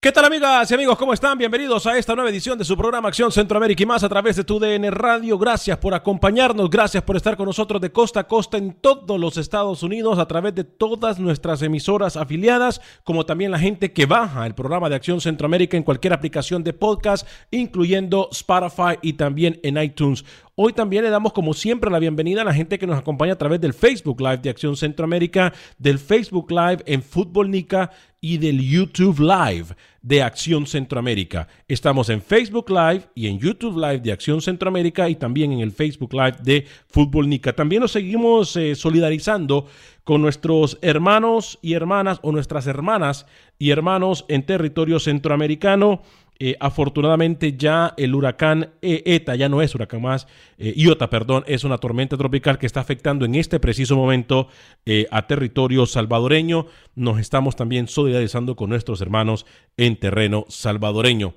[0.00, 0.96] ¿Qué tal amigas y amigos?
[0.96, 1.36] ¿Cómo están?
[1.36, 4.44] Bienvenidos a esta nueva edición de su programa Acción Centroamérica y más a través de
[4.44, 5.36] tu DN Radio.
[5.38, 9.38] Gracias por acompañarnos, gracias por estar con nosotros de costa a costa en todos los
[9.38, 14.46] Estados Unidos a través de todas nuestras emisoras afiliadas, como también la gente que baja
[14.46, 19.82] el programa de Acción Centroamérica en cualquier aplicación de podcast, incluyendo Spotify y también en
[19.82, 20.24] iTunes.
[20.54, 23.38] Hoy también le damos como siempre la bienvenida a la gente que nos acompaña a
[23.38, 27.90] través del Facebook Live de Acción Centroamérica, del Facebook Live en Fútbol Nica
[28.20, 31.48] y del YouTube Live de Acción Centroamérica.
[31.68, 35.72] Estamos en Facebook Live y en YouTube Live de Acción Centroamérica y también en el
[35.72, 37.54] Facebook Live de Fútbol Nica.
[37.54, 39.68] También nos seguimos eh, solidarizando
[40.04, 43.24] con nuestros hermanos y hermanas o nuestras hermanas
[43.58, 46.02] y hermanos en territorio centroamericano.
[46.44, 50.26] Eh, afortunadamente ya el huracán ETA ya no es huracán más,
[50.58, 54.48] eh, Iota, perdón, es una tormenta tropical que está afectando en este preciso momento
[54.84, 56.66] eh, a territorio salvadoreño.
[56.96, 61.34] Nos estamos también solidarizando con nuestros hermanos en terreno salvadoreño.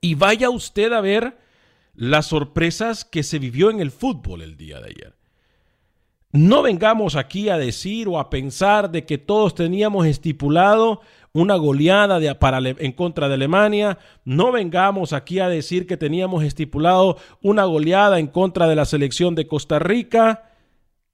[0.00, 1.36] Y vaya usted a ver
[1.96, 5.16] las sorpresas que se vivió en el fútbol el día de ayer.
[6.30, 11.00] No vengamos aquí a decir o a pensar de que todos teníamos estipulado
[11.34, 13.98] una goleada para, en contra de Alemania.
[14.24, 19.34] No vengamos aquí a decir que teníamos estipulado una goleada en contra de la selección
[19.34, 20.52] de Costa Rica.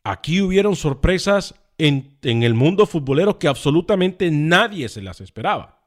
[0.04, 5.80] Aquí hubieron sorpresas en, en el mundo futbolero que absolutamente nadie se las esperaba.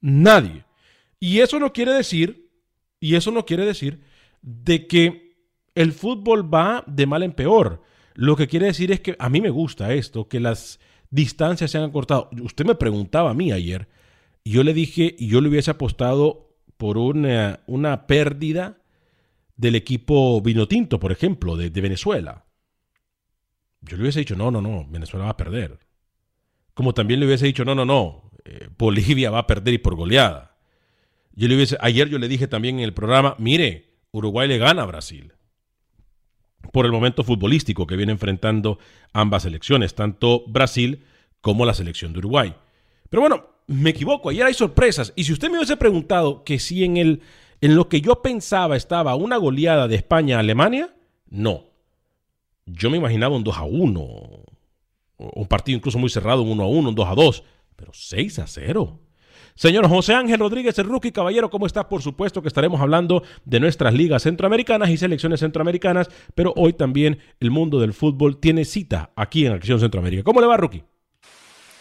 [0.00, 0.64] Nadie.
[1.18, 2.48] Y eso no quiere decir,
[3.00, 4.04] y eso no quiere decir
[4.40, 5.36] de que
[5.74, 7.82] el fútbol va de mal en peor.
[8.14, 10.78] Lo que quiere decir es que a mí me gusta esto, que las
[11.10, 12.30] distancias se han acortado.
[12.40, 13.88] Usted me preguntaba a mí ayer,
[14.42, 18.78] y yo le dije, yo le hubiese apostado por una, una pérdida
[19.56, 22.46] del equipo Vinotinto, por ejemplo, de, de, Venezuela.
[23.82, 25.78] Yo le hubiese dicho, no, no, no, Venezuela va a perder.
[26.72, 29.96] Como también le hubiese dicho, no, no, no, eh, Bolivia va a perder y por
[29.96, 30.56] goleada.
[31.32, 34.82] Yo le hubiese, ayer yo le dije también en el programa, mire, Uruguay le gana
[34.82, 35.34] a Brasil
[36.72, 38.78] por el momento futbolístico que viene enfrentando
[39.12, 41.04] ambas selecciones, tanto Brasil
[41.40, 42.54] como la selección de Uruguay.
[43.08, 45.12] Pero bueno, me equivoco, ayer hay sorpresas.
[45.16, 47.22] Y si usted me hubiese preguntado que si en, el,
[47.60, 50.94] en lo que yo pensaba estaba una goleada de España a Alemania,
[51.28, 51.64] no.
[52.66, 54.00] Yo me imaginaba un 2 a 1,
[55.16, 57.44] un partido incluso muy cerrado, un 1 a 1, un 2 a 2,
[57.76, 59.00] pero 6 a 0.
[59.60, 61.86] Señor José Ángel Rodríguez, el rookie caballero, ¿cómo está?
[61.86, 67.20] Por supuesto que estaremos hablando de nuestras ligas centroamericanas y selecciones centroamericanas, pero hoy también
[67.40, 70.22] el mundo del fútbol tiene cita aquí en Acción Centroamérica.
[70.22, 70.82] ¿Cómo le va, rookie?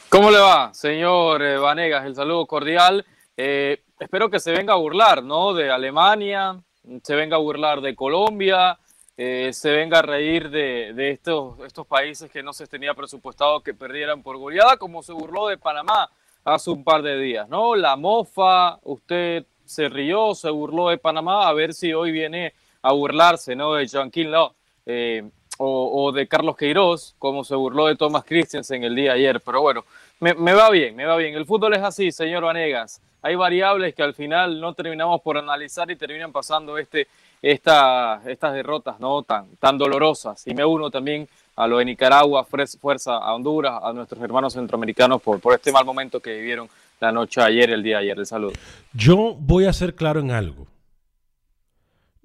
[0.10, 2.06] ¿Cómo le va, señor eh, Vanegas?
[2.06, 3.06] El saludo cordial.
[3.38, 5.54] Eh, espero que se venga a burlar, ¿no?
[5.54, 6.62] De Alemania,
[7.02, 8.78] se venga a burlar de Colombia,
[9.16, 13.74] eh, se venga a reír de, estos, estos países que no se tenía presupuestado que
[13.74, 16.10] perdieran por goleada, como se burló de Panamá
[16.44, 17.76] hace un par de días, ¿no?
[17.76, 22.92] La mofa, usted se rió, se burló de Panamá, a ver si hoy viene a
[22.94, 23.74] burlarse, ¿no?
[23.74, 24.54] De Joaquín Law
[24.86, 25.24] eh,
[25.58, 29.42] o, de Carlos Queiroz, como se burló de Thomas Christensen el día ayer.
[29.42, 29.84] Pero bueno,
[30.20, 31.36] me, va bien, me va bien.
[31.36, 33.02] El fútbol es así, señor Vanegas.
[33.22, 37.08] Hay variables que al final no terminamos por analizar y terminan pasando este,
[37.42, 40.48] esta, estas derrotas no tan, tan dolorosas.
[40.48, 41.28] Y me uno también
[41.60, 46.22] a lo de Nicaragua, fuerza a Honduras, a nuestros hermanos centroamericanos por, este mal momento
[46.22, 46.70] que vivieron
[47.02, 48.18] la noche ayer, el día ayer.
[48.18, 48.54] El saludo.
[48.94, 50.68] Yo voy a ser claro en algo.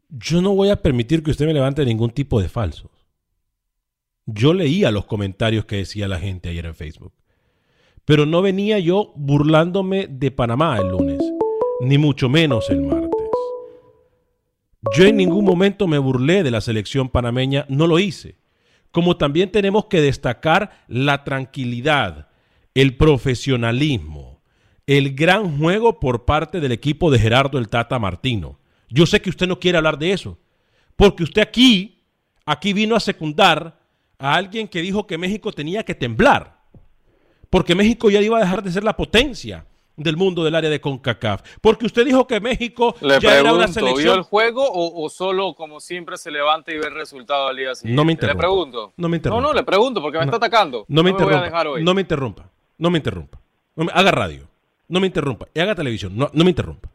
[0.08, 2.92] Yo no voy a permitir que usted me levante ningún tipo de falsos.
[4.24, 7.12] Yo leía los comentarios que decía la gente ayer en Facebook.
[8.04, 11.18] Pero no venía yo burlándome de Panamá el lunes,
[11.80, 13.10] ni mucho menos el martes.
[14.96, 18.43] Yo en ningún momento me burlé de la selección panameña, no lo hice.
[18.94, 22.28] Como también tenemos que destacar la tranquilidad,
[22.74, 24.40] el profesionalismo,
[24.86, 28.60] el gran juego por parte del equipo de Gerardo el Tata Martino.
[28.88, 30.38] Yo sé que usted no quiere hablar de eso,
[30.94, 32.04] porque usted aquí,
[32.46, 33.80] aquí vino a secundar
[34.16, 36.60] a alguien que dijo que México tenía que temblar,
[37.50, 40.80] porque México ya iba a dejar de ser la potencia del mundo del área de
[40.80, 41.42] CONCACAF.
[41.60, 44.02] Porque usted dijo que México Le ya pregunto, era una selección.
[44.02, 47.56] ¿Vio el juego o, o, solo como siempre se levanta y ve el resultado al
[47.56, 47.96] día siguiente?
[47.96, 48.34] No me interrumpa.
[48.34, 48.92] Le pregunto.
[48.96, 49.40] No me interrumpa.
[49.40, 50.84] No, no, le pregunto porque me no, está atacando.
[50.88, 51.34] No me, no interrumpa.
[51.34, 51.84] Me voy a dejar hoy.
[51.84, 52.50] No me interrumpa.
[52.78, 53.40] No me interrumpa.
[53.76, 54.48] No me, haga radio.
[54.88, 55.48] No me interrumpa.
[55.54, 56.16] Y haga televisión.
[56.16, 56.90] No, no me interrumpa.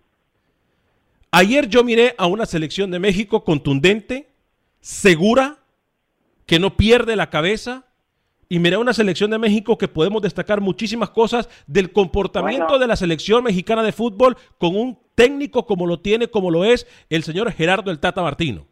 [1.31, 4.29] Ayer yo miré a una selección de México contundente,
[4.81, 5.59] segura,
[6.47, 7.85] que no pierde la cabeza,
[8.49, 12.79] y miré una selección de México que podemos destacar muchísimas cosas del comportamiento bueno.
[12.79, 16.87] de la selección mexicana de fútbol con un técnico como lo tiene, como lo es
[17.09, 18.65] el señor Gerardo el Tata Martino.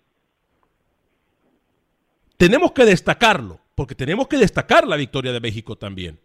[2.37, 6.19] Tenemos que destacarlo, porque tenemos que destacar la victoria de México también.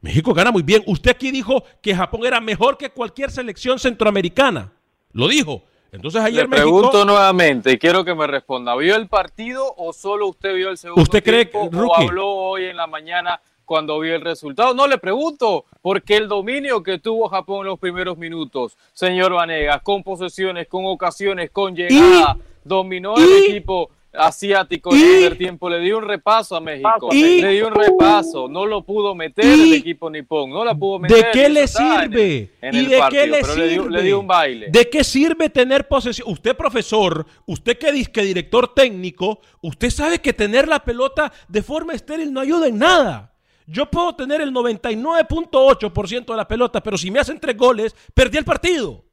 [0.00, 0.84] México gana muy bien.
[0.86, 4.72] Usted aquí dijo que Japón era mejor que cualquier selección centroamericana.
[5.12, 5.64] Lo dijo.
[5.94, 8.74] Entonces ayer Le pregunto nuevamente y quiero que me responda.
[8.74, 12.28] ¿Vio el partido o solo usted vio el segundo ¿Usted cree tiempo que, o habló
[12.28, 14.74] hoy en la mañana cuando vio el resultado?
[14.74, 19.82] No le pregunto, porque el dominio que tuvo Japón en los primeros minutos, señor Vanegas,
[19.82, 25.80] con posesiones, con ocasiones, con llegada, dominó el equipo asiático en el primer tiempo, le
[25.80, 29.72] dio un repaso a México, y, le dio un repaso, no lo pudo meter y,
[29.72, 31.16] el equipo nipón, no la pudo meter.
[31.16, 32.50] ¿De qué le sirve?
[32.60, 33.66] En, en ¿Y de partido, qué le pero sirve?
[33.66, 34.68] Le dio, le dio, un baile.
[34.70, 36.30] ¿De qué sirve tener posesión?
[36.30, 41.62] Usted, profesor, usted que dice que director técnico, usted sabe que tener la pelota de
[41.62, 43.34] forma estéril no ayuda en nada.
[43.66, 48.36] Yo puedo tener el 99.8% de la pelota, pero si me hacen tres goles, perdí
[48.38, 49.03] el partido.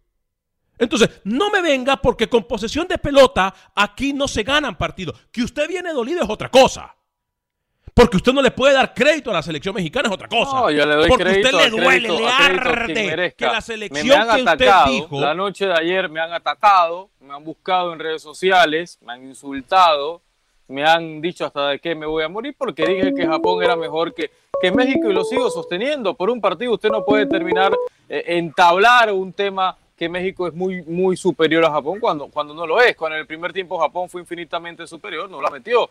[0.82, 5.16] Entonces, no me venga porque con posesión de pelota aquí no se ganan partidos.
[5.32, 6.96] Que usted viene dolido es otra cosa.
[7.94, 10.56] Porque usted no le puede dar crédito a la selección mexicana es otra cosa.
[10.56, 14.08] No, yo le doy porque crédito, usted le duele, crédito, le arde que la selección
[14.08, 15.22] me, me han que atacado, usted dijo.
[15.22, 19.28] La noche de ayer me han atacado, me han buscado en redes sociales, me han
[19.28, 20.24] insultado,
[20.68, 23.76] me han dicho hasta de qué me voy a morir porque dije que Japón era
[23.76, 26.16] mejor que, que México y lo sigo sosteniendo.
[26.16, 27.76] Por un partido usted no puede terminar
[28.10, 32.66] eh, entablar un tema que México es muy, muy superior a Japón cuando, cuando no
[32.66, 32.96] lo es.
[32.96, 35.88] Cuando en el primer tiempo Japón fue infinitamente superior, no la metió.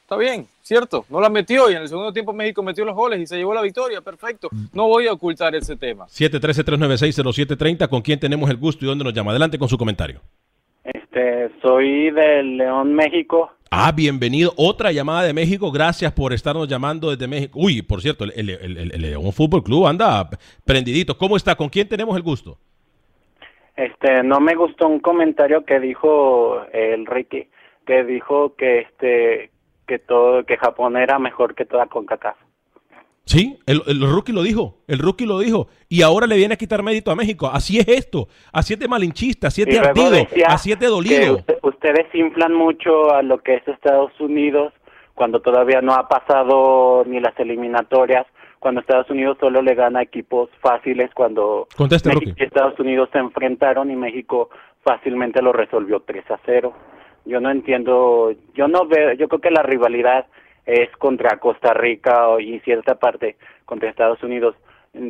[0.00, 3.20] Está bien, cierto, no la metió y en el segundo tiempo México metió los goles
[3.20, 4.48] y se llevó la victoria, perfecto.
[4.72, 6.06] No voy a ocultar ese tema.
[6.06, 9.32] 713-396-0730, ¿con quién tenemos el gusto y dónde nos llama?
[9.32, 10.22] Adelante con su comentario.
[10.82, 13.50] Este, soy del León, México.
[13.70, 14.54] Ah, bienvenido.
[14.56, 15.70] Otra llamada de México.
[15.70, 17.58] Gracias por estarnos llamando desde México.
[17.60, 20.30] Uy, por cierto, el, el, el, el León Fútbol Club anda
[20.64, 21.18] prendidito.
[21.18, 21.54] ¿Cómo está?
[21.54, 22.56] ¿Con quién tenemos el gusto?
[23.80, 27.48] Este, no me gustó un comentario que dijo el Ricky,
[27.86, 29.50] que dijo que este
[29.86, 32.36] que todo que Japón era mejor que toda CONCACAF.
[33.24, 36.56] Sí, el, el, rookie lo dijo, el rookie lo dijo, y ahora le viene a
[36.58, 37.46] quitar mérito a México.
[37.46, 41.36] Así es esto, así es de malinchista, así es de ardido, así es de dolido.
[41.36, 44.74] Usted, ustedes inflan mucho a lo que es Estados Unidos
[45.14, 48.26] cuando todavía no ha pasado ni las eliminatorias,
[48.60, 53.18] cuando Estados Unidos solo le gana equipos fáciles cuando Conteste, México y Estados Unidos se
[53.18, 54.50] enfrentaron y México
[54.82, 56.72] fácilmente lo resolvió 3 a 0.
[57.24, 60.26] Yo no entiendo, yo no veo, yo creo que la rivalidad
[60.66, 64.54] es contra Costa Rica y cierta parte contra Estados Unidos.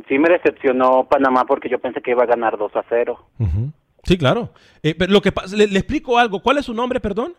[0.08, 3.18] Sí me decepcionó Panamá porque yo pensé que iba a ganar 2 a 0.
[3.38, 3.72] Uh -huh.
[4.04, 4.50] Sí, claro.
[4.82, 6.40] Eh, pero lo que le, le, explico algo.
[6.40, 7.34] ¿Cuál es su nombre, perdón?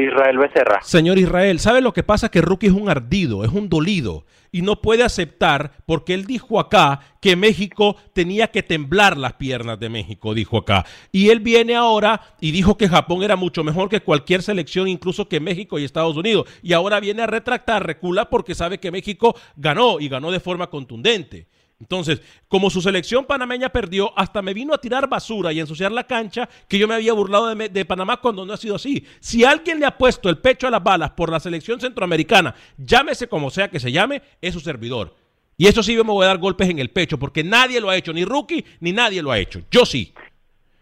[0.00, 0.80] Israel Becerra.
[0.82, 2.30] Señor Israel, ¿sabe lo que pasa?
[2.30, 6.58] Que Rookie es un ardido, es un dolido y no puede aceptar porque él dijo
[6.58, 10.86] acá que México tenía que temblar las piernas de México, dijo acá.
[11.12, 15.28] Y él viene ahora y dijo que Japón era mucho mejor que cualquier selección, incluso
[15.28, 16.48] que México y Estados Unidos.
[16.62, 20.70] Y ahora viene a retractar, recula porque sabe que México ganó y ganó de forma
[20.70, 21.48] contundente.
[21.80, 26.04] Entonces, como su selección panameña perdió, hasta me vino a tirar basura y ensuciar la
[26.04, 29.06] cancha que yo me había burlado de, de, Panamá cuando no ha sido así.
[29.20, 33.28] Si alguien le ha puesto el pecho a las balas por la selección centroamericana, llámese
[33.28, 35.14] como sea que se llame, es su servidor.
[35.56, 37.90] Y eso sí yo me voy a dar golpes en el pecho, porque nadie lo
[37.90, 39.60] ha hecho, ni Rookie, ni nadie lo ha hecho.
[39.70, 40.12] Yo sí.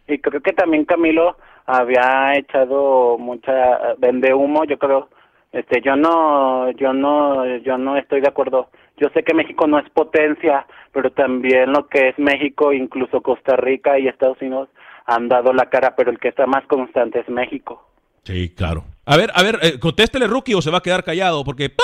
[0.08, 1.36] Y creo que también Camilo
[1.66, 5.08] había echado mucha vende humo, yo creo.
[5.52, 8.68] Este, yo no, yo no, yo no estoy de acuerdo.
[8.98, 13.56] Yo sé que México no es potencia, pero también lo que es México, incluso Costa
[13.56, 14.68] Rica y Estados Unidos
[15.06, 17.86] han dado la cara, pero el que está más constante es México.
[18.24, 18.84] Sí, claro.
[19.04, 21.72] A ver, a ver, eh, contéstele Rookie o se va a quedar callado porque...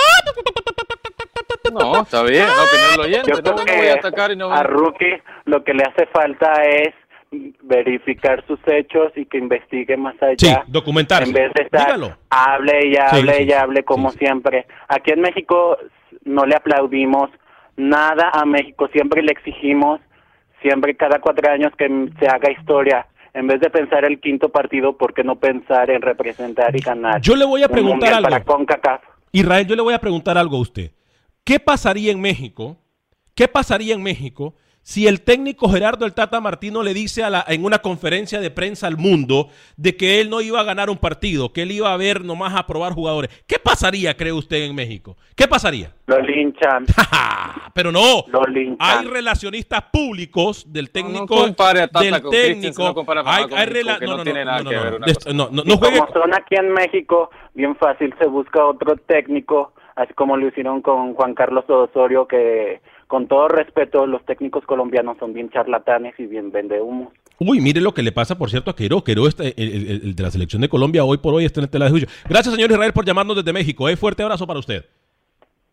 [1.73, 3.95] No, está bien, no, que no lo oyente, Yo creo no, que no voy a
[3.95, 6.93] atacar y no a Rookie lo que le hace falta es
[7.63, 10.37] verificar sus hechos y que investigue más allá.
[10.37, 11.31] Sí, documentarse.
[11.31, 12.17] En vez de estar, Dígalo.
[12.29, 14.27] hable y hable Sí, y hable como sí, sí.
[14.27, 14.67] siempre.
[14.89, 15.79] Aquí en México
[16.25, 17.31] no le aplaudimos
[17.77, 20.01] nada a México, siempre le exigimos,
[20.61, 21.89] siempre cada cuatro años que
[22.19, 23.07] se haga historia.
[23.35, 27.21] En vez de pensar el quinto partido, ¿por qué no pensar en representar y ganar?
[27.23, 28.29] Yo le voy a un preguntar algo.
[28.29, 29.03] Para CONCACAF.
[29.33, 30.91] Israel, yo le voy a preguntar algo a usted.
[31.43, 32.77] ¿Qué pasaría en México?
[33.35, 37.45] ¿Qué pasaría en México si el técnico Gerardo el Tata Martino le dice a la-
[37.49, 40.99] en una conferencia de prensa al mundo de que él no iba a ganar un
[40.99, 43.31] partido, que él iba a ver nomás a probar jugadores?
[43.47, 45.17] ¿Qué pasaría, cree usted, en México?
[45.37, 45.93] ¿Qué pasaría?
[46.07, 46.85] Lo linchan,
[47.75, 48.77] Pero no, lo linchan.
[48.81, 52.83] hay relacionistas públicos del técnico, compare a Tata del con técnico.
[52.85, 54.71] no compare a hay, hay México, rela- que no, no no, tiene no, nada no,
[54.71, 55.33] que no, ver no, una no, cosa.
[55.33, 58.97] no, no, Y no juegue como son aquí en México, bien fácil se busca otro
[58.97, 62.81] técnico, así como lo hicieron con Juan Carlos Osorio, que
[63.13, 67.13] con todo respeto, los técnicos colombianos son bien charlatanes y bien vendehumos.
[67.39, 69.05] Uy, mire lo que le pasa, por cierto, a Quero.
[69.05, 71.85] Quero, el, el- el de la selección de Colombia, hoy por hoy está en tela
[71.85, 72.09] de juicio.
[72.27, 73.87] Gracias, señor Israel, por llamarnos desde México.
[73.87, 74.87] Eh, fuerte abrazo para usted.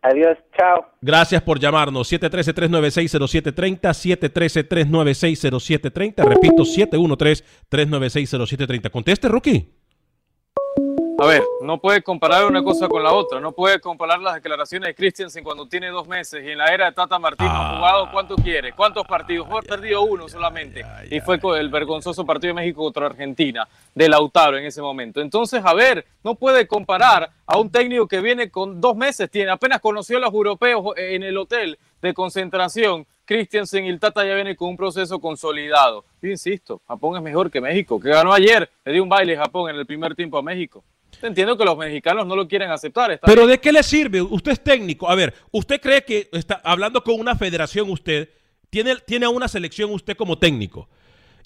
[0.02, 0.84] Adiós, chao.
[1.00, 2.12] Gracias por llamarnos.
[2.12, 6.22] 713-396-0730, 713-396-0730.
[6.28, 8.90] Repito, 713-396-0730.
[8.90, 9.66] Conteste, Rookie.
[11.20, 13.40] A ver, no puede comparar una cosa con la otra.
[13.40, 16.86] No puede comparar las declaraciones de Christensen cuando tiene dos meses y en la era
[16.86, 17.72] de Tata Martino Ah.
[17.72, 19.46] ha jugado cuánto quiere, cuántos partidos.
[19.50, 24.08] Ha perdido uno solamente y fue con el vergonzoso partido de México contra Argentina de
[24.08, 25.20] Lautaro en ese momento.
[25.20, 29.50] Entonces, a ver, no puede comparar a un técnico que viene con dos meses, tiene
[29.50, 33.06] apenas conoció a los europeos en el hotel de concentración.
[33.26, 36.04] Christensen y el Tata ya vienen con un proceso consolidado.
[36.22, 39.68] Yo insisto, Japón es mejor que México, que ganó ayer, le dio un baile Japón
[39.70, 40.82] en el primer tiempo a México.
[41.22, 43.10] Entiendo que los mexicanos no lo quieren aceptar.
[43.10, 43.50] está Pero bien.
[43.50, 44.22] ¿de qué le sirve?
[44.22, 45.08] Usted es técnico.
[45.08, 48.28] A ver, ¿usted cree que está hablando con una federación usted,
[48.70, 50.88] tiene, tiene a una selección usted como técnico?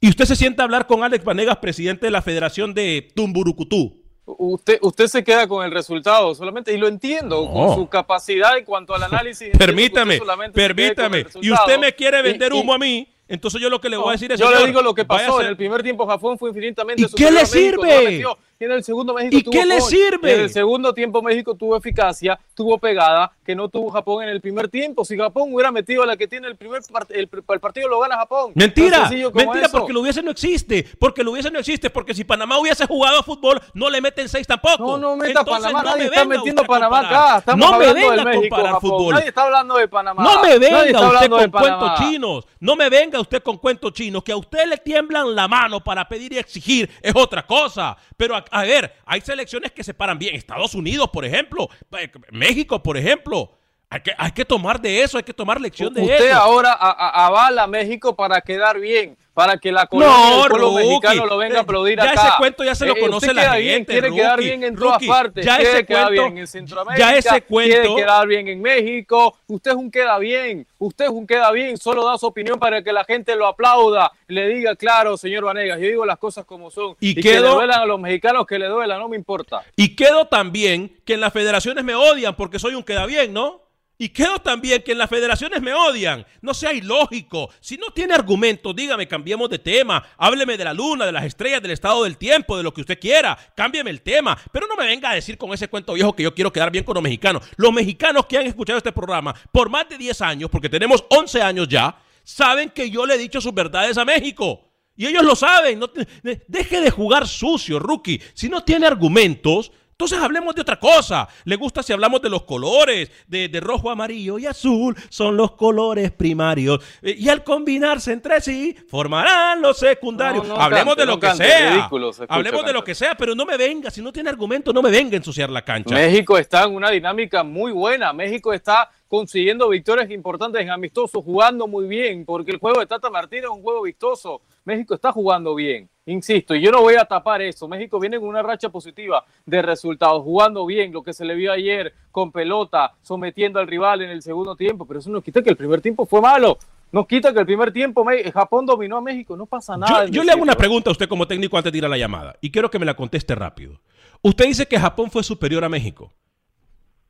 [0.00, 4.02] Y usted se sienta a hablar con Alex Vanegas, presidente de la Federación de Tumburucutú.
[4.26, 7.52] Usted, usted se queda con el resultado solamente, y lo entiendo, No.
[7.52, 9.50] con su capacidad en cuanto al análisis.
[9.56, 10.18] Permítame,
[10.52, 11.26] permítame.
[11.42, 14.08] Y usted me quiere vender y- humo a mí, entonces yo lo que le voy
[14.10, 14.40] a decir es...
[14.40, 15.40] Yo le digo lo que pasó.
[15.40, 18.82] En el primer tiempo Japón fue infinitamente ¿Y qué le a México, Y en el
[18.84, 20.30] segundo México ¿Y tuvo qué le sirve?
[20.30, 24.30] Y en el segundo tiempo México tuvo eficacia, tuvo pegada, que no tuvo Japón en
[24.30, 25.04] el primer tiempo.
[25.04, 28.00] Si Japón hubiera metido a la que tiene el primer part- el, el partido lo
[28.00, 28.52] gana Japón.
[28.54, 29.78] Mentira, mentira, eso.
[29.78, 33.22] porque lo hubiese no existe, porque lo hubiese no existe, porque si Panamá hubiese jugado
[33.22, 34.96] fútbol, no le meten seis tampoco.
[34.96, 37.38] No, no meta Entonces, Panamá, no nadie me está metiendo a Panamá acá.
[37.38, 38.80] Estamos no me venga a México, comparar Japón.
[38.90, 39.14] fútbol.
[39.14, 40.22] Nadie está hablando de Panamá.
[40.22, 42.46] No me venga usted con cuentos chinos.
[42.60, 44.24] No me venga usted con cuentos chinos.
[44.24, 47.96] Que a usted le tiemblan la mano para pedir y exigir es otra cosa.
[48.16, 50.34] Pero a, a ver, hay selecciones que se paran bien.
[50.34, 51.68] Estados Unidos, por ejemplo.
[51.98, 53.58] eh, México, por ejemplo.
[53.90, 56.38] Hay que, hay que tomar de eso, hay que tomar lección de Usted eso.
[56.38, 60.48] ahora a- a- avala a México para quedar bien, para que la colonia No, el
[60.50, 60.84] pueblo Rookie.
[60.86, 62.22] mexicano lo venga a aplaudir Ya acá.
[62.22, 65.02] ese cuento ya se lo Eh, conoce la gente, bien, quiere quedar bien en todas
[65.04, 68.48] partes, ya quiere ese quedar cuento- bien en Centroamérica, ya ese cuento- quiere quedar bien
[68.48, 69.36] en México.
[69.48, 72.82] Usted es un queda bien, usted es un queda bien, solo da su opinión para
[72.82, 76.70] que la gente lo aplauda, le diga, claro, señor Vanegas, yo digo las cosas como
[76.70, 76.94] son.
[77.00, 79.62] Y Y, que le duelan a los mexicanos, que le duela, no me importa.
[79.74, 83.63] Y quedo también que en las federaciones me odian porque soy un queda bien, ¿no?
[83.96, 86.26] Y quedo también que en las federaciones me odian.
[86.42, 87.50] No sea ilógico.
[87.60, 90.04] Si no tiene argumentos, dígame, cambiemos de tema.
[90.18, 92.98] Hábleme de la luna, de las estrellas, del estado del tiempo, de lo que usted
[92.98, 93.38] quiera.
[93.56, 94.36] Cámbieme el tema.
[94.50, 96.82] Pero no me venga a decir con ese cuento viejo que yo quiero quedar bien
[96.84, 97.46] con los mexicanos.
[97.56, 101.40] Los mexicanos que han escuchado este programa por más de 10 años, porque tenemos 11
[101.40, 104.72] años ya, saben que yo le he dicho sus verdades a México.
[104.96, 105.78] Y ellos lo saben.
[105.78, 108.20] No te- de- deje de jugar sucio, rookie.
[108.34, 111.28] Si no tiene argumentos, Entonces hablemos de otra cosa.
[111.44, 115.52] Le gusta si hablamos de los colores, de, de rojo, amarillo y azul, son los
[115.52, 116.80] colores primarios.
[117.00, 120.46] Eh, Y al combinarse entre sí, formarán los secundarios.
[120.48, 121.70] No, no hablemos cante, de lo no que cante, sea.
[121.76, 123.90] ridículo se escucha hablemos de lo que sea, pero no me venga.
[123.90, 125.94] Si no tiene argumento, no me venga a ensuciar la cancha.
[125.94, 128.12] México está en una dinámica muy buena.
[128.12, 133.10] México está consiguiendo victorias importantes en amistosos, jugando muy bien, porque el juego de Tata
[133.10, 134.42] Martínez es un juego vistoso.
[134.64, 137.68] México está jugando bien, insisto, y yo no voy a tapar eso.
[137.68, 141.52] México viene con una racha positiva de resultados, jugando bien, lo que se le vio
[141.52, 145.50] ayer con pelota, sometiendo al rival en el segundo tiempo, pero eso no quita que
[145.50, 146.58] el primer tiempo fue malo.
[146.92, 150.06] Nos quita que el primer tiempo Japón dominó a México, no pasa nada.
[150.06, 152.36] Yo, le hago una pregunta a usted como técnico antes de ir a la llamada
[152.40, 153.80] y quiero que me la conteste rápido.
[154.22, 156.12] Usted dice que Japón fue superior a México,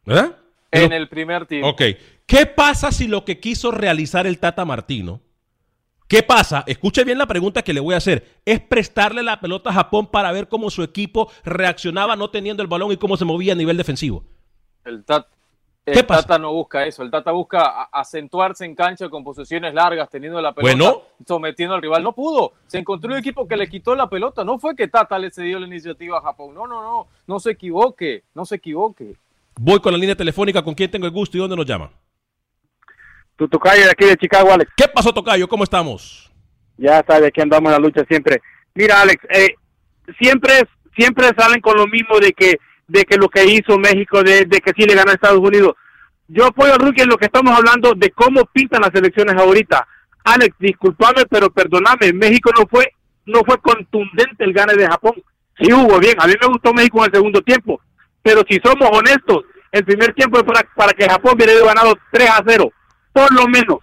[0.06, 0.38] ¿verdad?
[0.70, 1.68] En el primer tiempo.
[1.68, 1.82] Ok.
[2.24, 5.20] ¿Qué pasa si lo que quiso realizar el Tata Martino?
[6.14, 6.62] ¿Qué pasa?
[6.68, 8.38] Escuche bien la pregunta que le voy a hacer.
[8.44, 12.68] Es prestarle la pelota a Japón para ver cómo su equipo reaccionaba no teniendo el
[12.68, 14.22] balón y cómo se movía a nivel defensivo.
[14.84, 15.26] El, Tat-
[15.84, 16.22] ¿Qué el pasa?
[16.22, 17.02] Tata no busca eso.
[17.02, 21.02] El Tata busca acentuarse en cancha con posiciones largas, teniendo la pelota, Bueno.
[21.26, 22.04] sometiendo al rival.
[22.04, 22.52] No pudo.
[22.68, 24.44] Se encontró un equipo que le quitó la pelota.
[24.44, 26.54] No fue que Tata le cedió la iniciativa a Japón.
[26.54, 27.08] No, no, no.
[27.26, 28.22] No se equivoque.
[28.34, 29.16] No se equivoque.
[29.58, 31.90] Voy con la línea telefónica con quien tengo el gusto y dónde nos llama.
[33.36, 34.70] Tu tocayo de aquí de Chicago, Alex.
[34.76, 35.48] ¿Qué pasó, Tocayo?
[35.48, 36.32] ¿Cómo estamos?
[36.76, 38.40] Ya sabes que andamos en la lucha siempre.
[38.74, 39.54] Mira, Alex, eh,
[40.20, 40.52] siempre
[40.96, 44.58] siempre salen con lo mismo de que de que lo que hizo México, de, de
[44.60, 45.74] que sí le ganó a Estados Unidos.
[46.28, 49.86] Yo apoyo a Rookie en lo que estamos hablando de cómo pintan las elecciones ahorita.
[50.24, 52.92] Alex, discúlpame, pero perdóname, México no fue
[53.26, 55.14] no fue contundente el gane de Japón.
[55.58, 57.80] Sí hubo bien, a mí me gustó México en el segundo tiempo,
[58.22, 62.28] pero si somos honestos, el primer tiempo es para, para que Japón hubiera ganado 3
[62.30, 62.72] a 0,
[63.14, 63.78] por lo menos,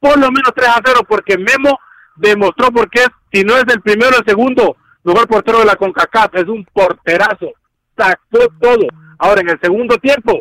[0.00, 1.78] por lo menos 3 a 0, porque Memo
[2.16, 6.34] demostró por qué, si no es el primero, el segundo, mejor portero de la CONCACAF,
[6.34, 7.52] es un porterazo,
[7.96, 8.86] sacó todo.
[9.18, 10.40] Ahora, en el segundo tiempo,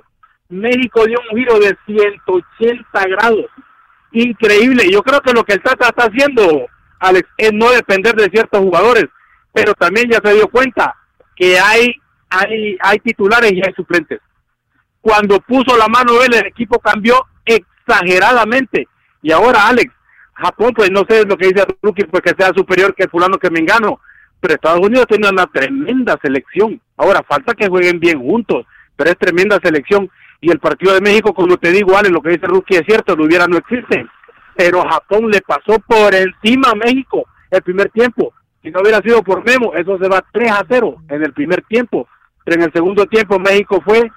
[0.50, 3.46] México dio un giro de 180 grados,
[4.12, 4.90] increíble.
[4.92, 6.68] Yo creo que lo que el Tata está haciendo,
[7.00, 9.06] Alex, es no depender de ciertos jugadores,
[9.52, 10.96] pero también ya se dio cuenta
[11.36, 11.96] que hay,
[12.30, 14.20] hay, hay titulares y hay suplentes.
[15.02, 17.26] Cuando puso la mano él, el equipo cambió
[17.88, 18.88] exageradamente.
[19.22, 19.92] Y ahora, Alex,
[20.34, 23.50] Japón, pues no sé lo que dice Rookie, pues que sea superior que fulano que
[23.50, 24.00] me engano,
[24.40, 26.80] pero Estados Unidos tiene una tremenda selección.
[26.98, 30.10] Ahora, falta que jueguen bien juntos, pero es tremenda selección.
[30.40, 33.16] Y el partido de México, como te digo, Alex, lo que dice Rookie es cierto,
[33.16, 34.06] lo hubiera no existe.
[34.56, 38.34] Pero Japón le pasó por encima a México el primer tiempo.
[38.62, 41.64] Si no hubiera sido por Memo, eso se va 3 a 0 en el primer
[41.64, 42.08] tiempo.
[42.44, 44.12] Pero en el segundo tiempo México fue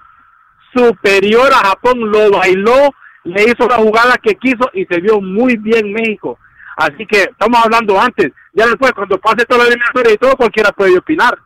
[0.75, 2.91] superior a Japón, lo bailó,
[3.25, 6.39] le hizo la jugada que quiso y se vio muy bien México.
[6.77, 10.73] Así que estamos hablando antes, ya después cuando pase toda la eliminatoria y todo, cualquiera
[10.73, 11.39] puede opinar.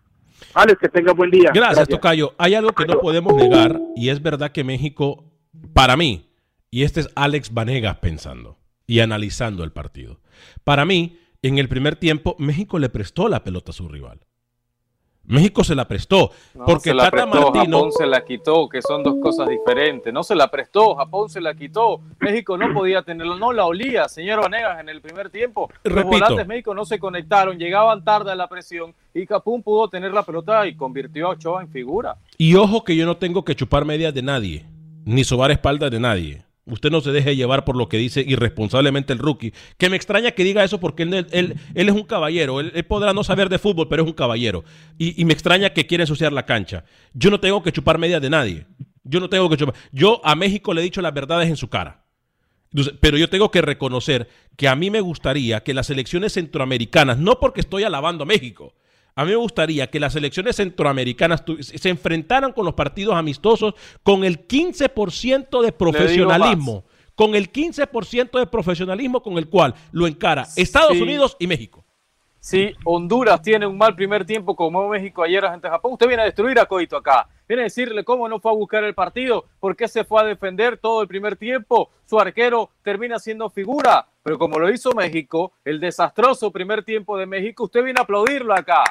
[0.54, 1.50] Alex, que tenga buen día.
[1.52, 2.34] Gracias, Tocayo.
[2.38, 5.24] Hay algo que no podemos negar y es verdad que México,
[5.72, 6.30] para mí,
[6.70, 10.20] y este es Alex Vanegas pensando y analizando el partido,
[10.62, 14.20] para mí, en el primer tiempo, México le prestó la pelota a su rival.
[15.26, 18.68] México se la prestó No, porque se la Tata prestó, Martino Japón se la quitó,
[18.68, 20.12] que son dos cosas diferentes.
[20.12, 22.00] No se la prestó, Japón se la quitó.
[22.20, 25.70] México no podía tenerlo, no la olía, señor Vanegas, en el primer tiempo.
[25.82, 26.10] Los Repito.
[26.10, 30.22] volantes México no se conectaron, llegaban tarde a la presión y Japón pudo tener la
[30.22, 32.16] pelota y convirtió a Ochoa en figura.
[32.36, 34.66] Y ojo que yo no tengo que chupar medias de nadie,
[35.04, 36.44] ni sobar espaldas de nadie.
[36.66, 39.52] Usted no se deje llevar por lo que dice irresponsablemente el rookie.
[39.76, 42.60] Que me extraña que diga eso porque él, es un caballero.
[42.60, 44.64] Él, podrá no saber de fútbol, pero es un caballero.
[44.96, 46.84] Y, me extraña que quiera ensuciar la cancha.
[47.12, 48.66] Yo no tengo que chupar medias de nadie.
[49.02, 49.74] Yo no tengo que chupar.
[49.92, 52.04] Yo a México le he dicho las verdades en su cara.
[53.00, 57.38] Pero yo tengo que reconocer que a mí me gustaría que las selecciones centroamericanas, no
[57.38, 58.74] porque estoy alabando a México,
[59.16, 64.24] a mí me gustaría que las selecciones centroamericanas se enfrentaran con los partidos amistosos con
[64.24, 66.84] el 15% de profesionalismo.
[67.14, 71.02] Con el 15% de profesionalismo con el cual lo encara Estados Sí.
[71.02, 71.84] Unidos y México.
[72.40, 76.26] Si Honduras tiene un mal primer tiempo como México ayer ante Japón, usted viene a
[76.26, 77.28] destruir a Coito acá.
[77.48, 80.24] Viene a decirle cómo no fue a buscar el partido, por qué se fue a
[80.24, 81.90] defender todo el primer tiempo.
[82.04, 84.08] Su arquero termina siendo figura.
[84.22, 88.52] Pero como lo hizo México, el desastroso primer tiempo de México, usted viene a aplaudirlo
[88.54, 88.82] acá.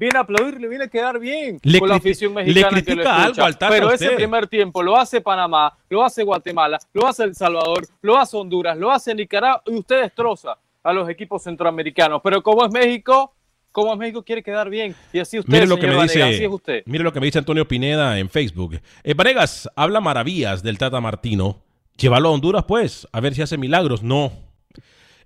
[0.00, 3.02] Viene a aplaudirle, viene a quedar bien Le con la afición le mexicana que lo
[3.02, 3.44] escucha.
[3.44, 7.86] algo Pero ese primer tiempo lo hace Panamá, lo hace Guatemala, lo hace El Salvador,
[8.00, 12.22] lo hace Honduras, lo hace Nicaragua y usted destroza a los equipos centroamericanos.
[12.24, 13.34] Pero como es México,
[13.72, 14.96] como es México quiere quedar bien.
[15.12, 16.82] Y así usted, Mire lo que me Vanegas, dice, así es usted.
[16.86, 18.80] mire lo que me dice Antonio Pineda en Facebook.
[19.04, 21.58] Eh, Vanegas habla maravillas del Tata Martino.
[21.98, 24.02] Llévalo a Honduras, pues, a ver si hace milagros.
[24.02, 24.32] No.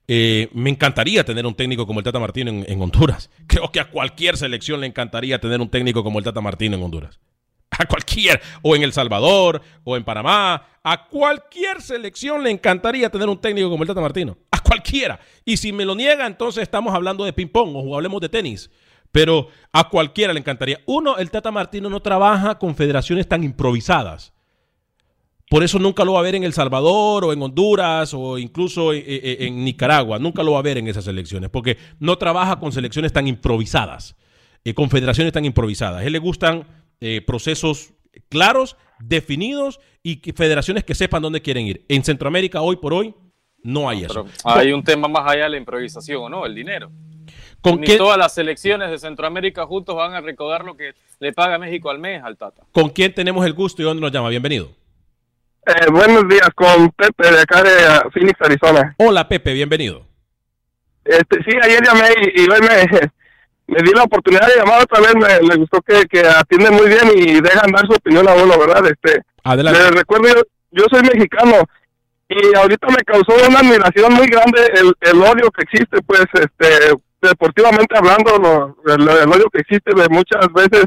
[0.06, 3.30] Eh, me encantaría tener un técnico como el Tata Martino en, en Honduras.
[3.46, 6.82] Creo que a cualquier selección le encantaría tener un técnico como el Tata Martino en
[6.82, 7.18] Honduras.
[7.70, 13.28] A cualquier, o en El Salvador, o en Panamá, a cualquier selección le encantaría tener
[13.28, 14.36] un técnico como el Tata Martino.
[14.50, 15.18] A cualquiera.
[15.44, 18.70] Y si me lo niega, entonces estamos hablando de ping-pong o hablemos de tenis.
[19.10, 20.80] Pero a cualquiera le encantaría.
[20.86, 24.34] Uno, el Tata Martino no trabaja con federaciones tan improvisadas.
[25.50, 28.92] Por eso nunca lo va a ver en El Salvador o en Honduras o incluso
[28.92, 30.18] en, en- en Nicaragua.
[30.18, 34.16] Nunca lo va a ver en esas elecciones porque no trabaja con selecciones tan improvisadas,
[34.64, 36.00] eh, con federaciones tan improvisadas.
[36.00, 36.66] A él le gustan
[37.00, 37.92] eh, procesos
[38.28, 41.84] claros, definidos y federaciones que sepan dónde quieren ir.
[41.88, 43.14] En Centroamérica, hoy por hoy,
[43.62, 44.24] no hay eso.
[44.24, 46.46] Pero hay un tema más allá de la improvisación, ¿no?
[46.46, 46.90] El dinero.
[47.60, 51.32] ¿Con Ni qué- todas las selecciones de Centroamérica juntos van a recaudar lo que le
[51.32, 52.62] paga México al mes al Tata.
[52.72, 54.28] ¿Con quién tenemos el gusto y dónde nos llama?
[54.30, 54.68] Bienvenido.
[55.66, 58.94] Eh, buenos días, con Pepe de acá de uh, Phoenix, Arizona.
[58.98, 60.06] Hola Pepe, bienvenido.
[61.04, 63.00] Este, sí, ayer llamé y, y hoy me,
[63.74, 65.14] me di la oportunidad de llamar otra vez.
[65.14, 68.58] Me, me gustó que, que atienden muy bien y dejan dar su opinión a uno,
[68.58, 68.84] ¿verdad?
[68.86, 69.80] Este, Adelante.
[69.80, 71.64] Les recuerdo, yo, yo soy mexicano
[72.28, 76.94] y ahorita me causó una admiración muy grande el, el odio que existe, pues, este,
[77.22, 80.84] deportivamente hablando, lo- el, el odio que existe de muchas veces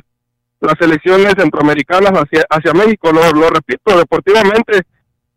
[0.59, 4.81] las selecciones centroamericanas hacia, hacia México, lo, lo repito, deportivamente,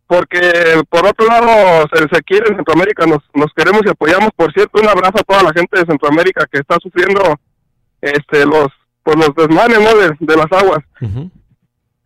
[0.07, 4.53] porque por otro lado se, se quiere en Centroamérica, nos, nos queremos y apoyamos, por
[4.53, 7.39] cierto, un abrazo a toda la gente de Centroamérica que está sufriendo
[8.01, 8.69] este los
[9.03, 9.95] por los desmanes ¿no?
[9.97, 10.81] de, de las aguas.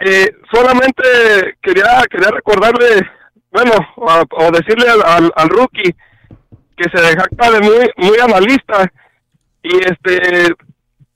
[0.00, 3.08] Eh, solamente quería quería recordarle,
[3.50, 3.72] bueno,
[4.08, 5.94] a- o decirle al, al, al rookie
[6.76, 8.90] que se jacta de muy muy analista
[9.62, 10.52] y este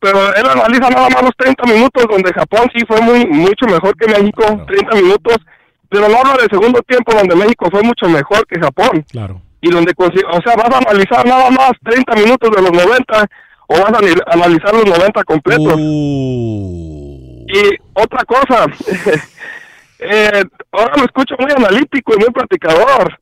[0.00, 3.96] pero él analiza nada más los 30 minutos donde Japón sí fue muy mucho mejor
[3.96, 5.36] que México, 30 minutos,
[5.88, 9.04] pero no habla del segundo tiempo donde México fue mucho mejor que Japón.
[9.10, 9.40] Claro.
[9.60, 13.26] Y donde o sea, vas a analizar nada más 30 minutos de los 90
[13.66, 15.74] o vas a analizar los 90 completos.
[17.50, 18.66] Y otra cosa,
[19.98, 23.18] eh, ahora lo escucho muy analítico y muy platicador.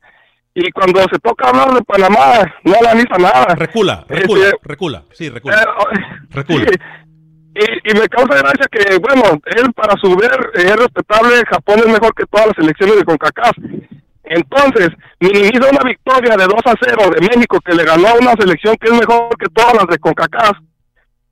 [0.59, 3.53] Y cuando se toca hablar de Panamá, no analiza nada.
[3.53, 5.03] Recula, recula, recula.
[5.11, 5.55] Sí, recula.
[6.31, 6.65] Recula.
[7.53, 11.81] Y, y me causa gracia que, bueno, él para su ver eh, es respetable, Japón
[11.85, 13.55] es mejor que todas las elecciones de CONCACAF.
[14.23, 14.89] Entonces,
[15.19, 18.75] minimiza una victoria de 2 a 0 de México que le ganó a una selección
[18.77, 20.57] que es mejor que todas las de CONCACAF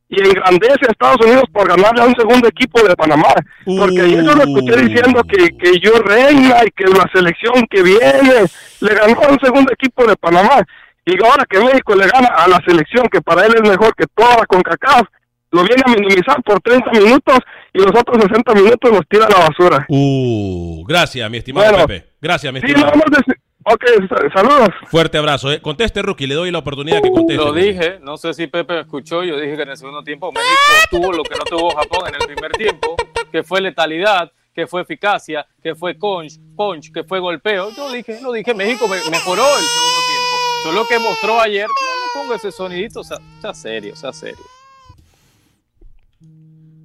[0.07, 3.33] y engrandece a Estados Unidos por ganarle a un segundo equipo de Panamá.
[3.65, 7.81] Porque ayer yo lo escuché diciendo que, que yo reina y que la selección que
[7.81, 8.45] viene
[8.85, 10.63] le ganó a un segundo equipo de Panamá.
[11.05, 14.05] Y ahora que México le gana a la selección que para él es mejor que
[14.15, 15.03] toda la CONCACAF,
[15.51, 17.37] lo viene a minimizar por 30 minutos
[17.73, 19.85] y los otros 60 minutos los tira a la basura.
[19.87, 21.87] Uh, gracias, mi estimado Bueno.
[21.87, 22.09] Pepe.
[22.21, 22.93] Gracias, mi Sí, estimado.
[22.95, 24.69] nada más deci- Ok, sa- saludos.
[24.91, 25.51] Fuerte abrazo.
[25.51, 25.59] eh.
[25.59, 26.27] Conteste, Rookie.
[26.27, 27.43] Le doy la oportunidad que conteste.
[27.43, 30.51] Lo dije, no sé si Pepe escuchó, yo dije que en el segundo tiempo México
[30.91, 32.95] tuvo lo que no tuvo Japón en el primer tiempo,
[33.31, 37.71] que fue letalidad, que fue eficacia, que fue punch, punch, que fue golpeo.
[37.75, 40.35] Yo dije, lo dije, México me- mejoró el segundo tiempo.
[40.63, 44.39] Solo que mostró ayer, no, no ponga ese sonidito, sea, sea serio, sea serio.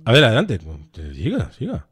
[0.05, 0.59] A ver, adelante.
[1.15, 1.87] Siga, siga.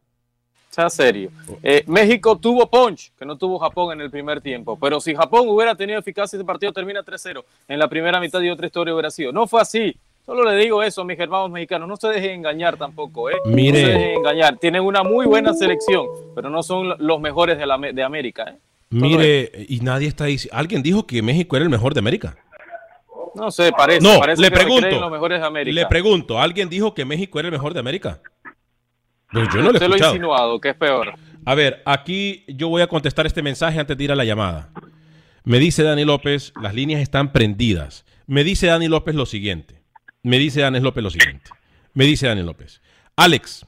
[0.70, 1.30] Sea serio.
[1.62, 4.78] Eh, México tuvo punch, que no tuvo Japón en el primer tiempo.
[4.78, 7.44] Pero si Japón hubiera tenido eficacia, ese partido termina 3-0.
[7.68, 9.32] En la primera mitad y otra historia hubiera sido.
[9.32, 9.96] No fue así.
[10.28, 11.88] Solo le digo eso mis hermanos mexicanos.
[11.88, 13.36] No se dejen engañar tampoco, ¿eh?
[13.46, 13.80] Mire.
[13.80, 14.58] No se dejen engañar.
[14.58, 18.58] Tienen una muy buena selección, pero no son los mejores de, la, de América, ¿eh?
[18.90, 20.54] Mire, y nadie está diciendo.
[20.58, 22.36] Alguien dijo que México era el mejor de América.
[23.34, 24.02] No sé, parece.
[24.02, 25.00] No, parece le que pregunto.
[25.00, 25.74] los mejores de América.
[25.74, 26.38] Le pregunto.
[26.38, 28.20] ¿Alguien dijo que México era el mejor de América?
[29.32, 30.14] Pues yo no lo he Usted lo escuchado.
[30.14, 31.14] insinuado, que es peor.
[31.46, 34.68] A ver, aquí yo voy a contestar este mensaje antes de ir a la llamada.
[35.44, 38.04] Me dice Dani López, las líneas están prendidas.
[38.26, 39.77] Me dice Dani López lo siguiente.
[40.22, 41.50] Me dice Dani López lo siguiente.
[41.94, 42.80] Me dice Dani López.
[43.16, 43.66] Alex,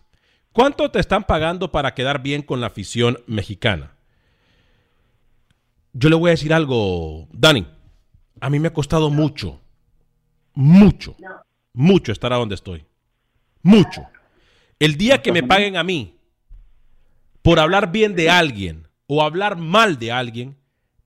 [0.52, 3.96] ¿cuánto te están pagando para quedar bien con la afición mexicana?
[5.92, 7.66] Yo le voy a decir algo, Dani.
[8.40, 9.60] A mí me ha costado mucho,
[10.54, 11.16] mucho,
[11.72, 12.84] mucho estar a donde estoy.
[13.62, 14.02] Mucho.
[14.78, 16.16] El día que me paguen a mí
[17.42, 20.56] por hablar bien de alguien o hablar mal de alguien,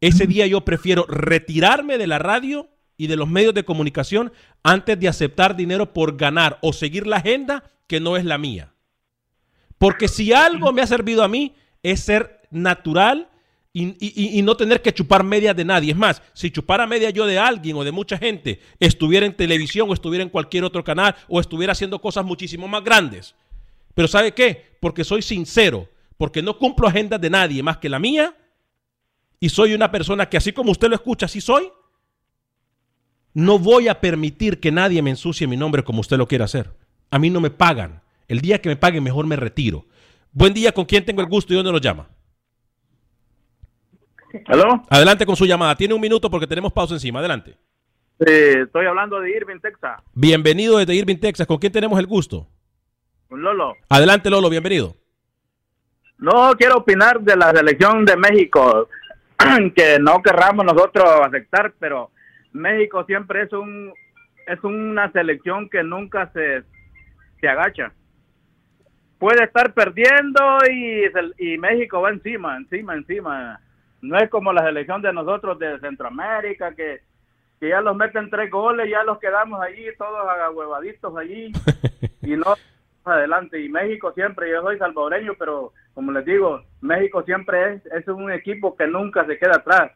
[0.00, 4.98] ese día yo prefiero retirarme de la radio y de los medios de comunicación antes
[4.98, 8.72] de aceptar dinero por ganar o seguir la agenda que no es la mía.
[9.78, 13.28] Porque si algo me ha servido a mí es ser natural
[13.72, 15.90] y, y- y no tener que chupar medias de nadie.
[15.90, 19.90] Es más, si chupara media yo de alguien o de mucha gente, estuviera en televisión
[19.90, 23.34] o estuviera en cualquier otro canal o estuviera haciendo cosas muchísimo más grandes.
[23.94, 24.76] Pero ¿sabe qué?
[24.80, 28.36] Porque soy sincero, porque no cumplo agendas de nadie más que la mía
[29.40, 31.68] y soy una persona que así como usted lo escucha, así soy.
[33.34, 36.70] No voy a permitir que nadie me ensucie mi nombre como usted lo quiera hacer.
[37.10, 38.00] A mí no me pagan.
[38.28, 39.84] El día que me paguen mejor me retiro.
[40.32, 42.08] Buen día, ¿con quién tengo el gusto y dónde nos llama?
[44.46, 44.82] ¿Aló?
[44.88, 45.74] Adelante con su llamada.
[45.74, 47.18] Tiene un minuto porque tenemos pausa encima.
[47.18, 47.56] Adelante.
[48.20, 50.00] Estoy hablando de Irving, Texas.
[50.12, 51.46] Bienvenido desde Irving, Texas.
[51.46, 52.46] ¿Con quién tenemos el gusto?
[53.28, 53.76] Con Lolo.
[53.88, 54.94] Adelante, Lolo, bienvenido.
[56.18, 58.88] No quiero opinar de la selección de México,
[59.74, 62.12] que no querramos nosotros aceptar, pero
[62.54, 63.92] México siempre es un
[64.46, 66.62] es una selección que nunca se,
[67.40, 67.92] se agacha.
[69.18, 70.40] Puede estar perdiendo
[70.70, 71.04] y,
[71.38, 73.60] y México va encima, encima, encima.
[74.02, 77.00] No es como la selección de nosotros de Centroamérica, que,
[77.58, 81.52] que ya los meten tres goles, ya los quedamos allí todos huevaditos allí
[82.22, 82.54] y no
[83.04, 83.60] adelante.
[83.60, 88.30] Y México siempre, yo soy salvadoreño, pero como les digo, México siempre es, es un
[88.30, 89.92] equipo que nunca se queda atrás.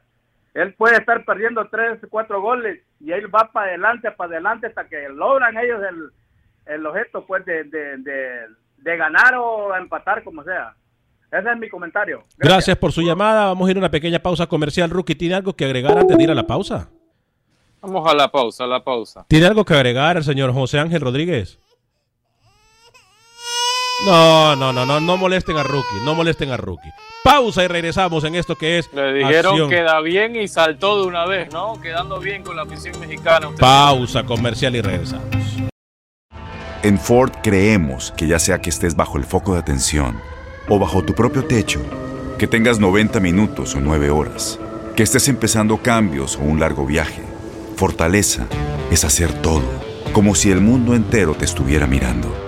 [0.59, 4.89] Él puede estar perdiendo tres, cuatro goles y él va para adelante, para adelante hasta
[4.89, 7.97] que logran ellos el, el objeto pues de, de,
[8.79, 10.75] de, ganar o empatar como sea.
[11.31, 12.19] Ese es mi comentario.
[12.19, 12.39] Gracias.
[12.39, 12.77] Gracias.
[12.77, 13.47] por su llamada.
[13.47, 14.91] Vamos a ir a una pequeña pausa comercial.
[14.91, 16.91] Rookie, ¿tiene algo que agregar antes de ir a la pausa?
[17.81, 19.27] Vamos a la pausa, a la pausa.
[19.29, 21.61] ¿Tiene algo que agregar el señor José Ángel Rodríguez?
[24.07, 26.91] No, no, no, no, no molesten a Rookie, no molesten a Rookie.
[27.25, 28.93] Pausa y regresamos en esto que es.
[28.93, 31.81] Le dijeron que da bien y saltó de una vez, ¿no?
[31.81, 33.51] Quedando bien con la afición mexicana.
[33.59, 35.27] Pausa comercial y regresamos.
[36.83, 40.21] En Ford creemos que ya sea que estés bajo el foco de atención
[40.69, 41.81] o bajo tu propio techo,
[42.39, 44.61] que tengas 90 minutos o 9 horas,
[44.95, 47.23] que estés empezando cambios o un largo viaje,
[47.75, 48.47] fortaleza
[48.93, 49.65] es hacer todo,
[50.13, 52.48] como si el mundo entero te estuviera mirando.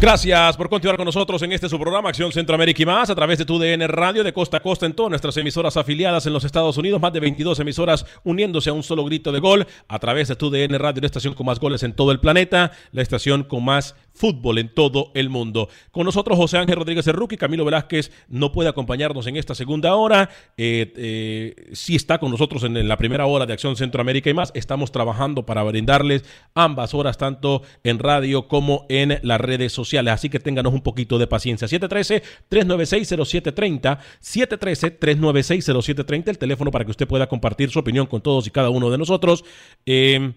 [0.00, 3.36] Gracias por continuar con nosotros en este su programa Acción Centroamérica y más a través
[3.36, 6.42] de tu DN Radio de costa a costa en todas nuestras emisoras afiliadas en los
[6.42, 10.28] Estados Unidos, más de 22 emisoras uniéndose a un solo grito de gol a través
[10.28, 13.44] de tu DN Radio, la estación con más goles en todo el planeta, la estación
[13.44, 15.70] con más fútbol en todo el mundo.
[15.90, 20.28] Con nosotros José Ángel Rodríguez Cerruqui, Camilo Velázquez no puede acompañarnos en esta segunda hora,
[20.58, 24.52] eh, eh, sí está con nosotros en, la primera hora de Acción Centroamérica y más.
[24.54, 26.22] Estamos trabajando para brindarles
[26.54, 31.18] ambas horas, tanto en radio como en las redes sociales, así que ténganos un poquito
[31.18, 31.66] de paciencia.
[31.68, 38.68] 713-396-0730, 713-396-0730, el teléfono para que usted pueda compartir su opinión con todos y cada
[38.68, 39.46] uno de nosotros.
[39.86, 40.34] Eh,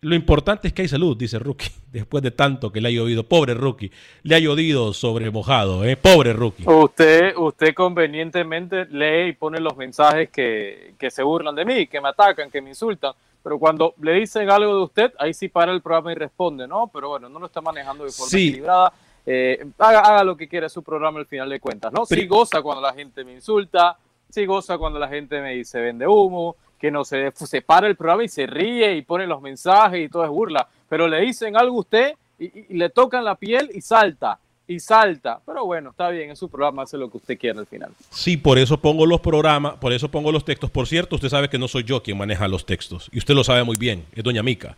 [0.00, 3.24] lo importante es que hay salud, dice Rookie, después de tanto que le haya oído.
[3.24, 3.90] Pobre Rookie,
[4.22, 5.96] le ha oído sobre mojado, ¿eh?
[5.96, 6.64] Pobre Rookie.
[6.68, 12.08] Usted, usted convenientemente lee y pone los mensajes que, se burlan de mí, que me
[12.08, 13.12] atacan, que me insultan.
[13.42, 16.88] Pero cuando le dicen algo de usted, ahí sí para el programa y responde, ¿no?
[16.92, 18.92] Pero bueno, no lo está manejando de forma equilibrada.
[19.24, 22.06] Eh, haga, lo que quiera su programa al final de cuentas, ¿no?
[22.06, 23.96] Sí goza cuando la gente me insulta,
[24.28, 27.96] sí goza cuando la gente me dice vende humo, que no se, se para el
[27.96, 31.56] programa y se ríe y pone los mensajes y todo es burla, pero le dicen
[31.56, 35.40] algo a usted y, le tocan la piel y salta, y salta.
[35.44, 37.90] Pero bueno, está bien, es su programa, hace lo que usted quiera al final.
[38.10, 40.70] Sí, por eso pongo los programas, por eso pongo los textos.
[40.70, 43.44] Por cierto, usted sabe que no soy yo quien maneja los textos, y usted lo
[43.44, 44.76] sabe muy bien, es doña Mica.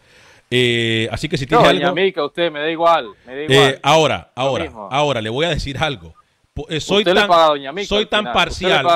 [0.53, 1.81] Eh, así que si tiene no, algo...
[1.81, 3.11] Doña Mica, usted me da igual.
[3.25, 3.81] Me da eh, igual.
[3.83, 6.15] ahora, ahora, ahora, le voy a decir algo.
[6.69, 7.29] Eh, soy tan,
[7.85, 8.87] soy tan parcial.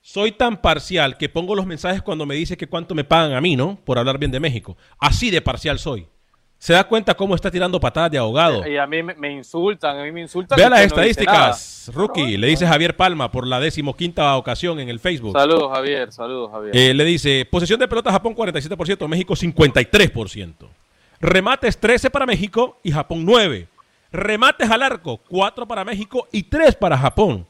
[0.00, 3.40] Soy tan parcial que pongo los mensajes cuando me dice que cuánto me pagan a
[3.40, 3.78] mí, ¿no?
[3.84, 4.76] Por hablar bien de México.
[4.98, 6.06] Así de parcial soy.
[6.58, 8.66] ¿Se da cuenta cómo está tirando patadas de ahogado?
[8.66, 10.56] Y a mí me, insultan, a mí me insultan.
[10.56, 12.38] Vea las estadísticas, Rookie.
[12.38, 15.32] le dice Javier Palma por la decimoquinta ocasión en el Facebook.
[15.32, 16.10] Saludos, Javier.
[16.12, 16.74] Saludos, Javier.
[16.74, 20.54] Eh, le dice, posesión de pelota Japón 47%, México 53%.
[21.20, 23.68] Remates 13 para México y Japón 9.
[24.16, 27.46] Remates al arco, 4 para México y 3 para Japón.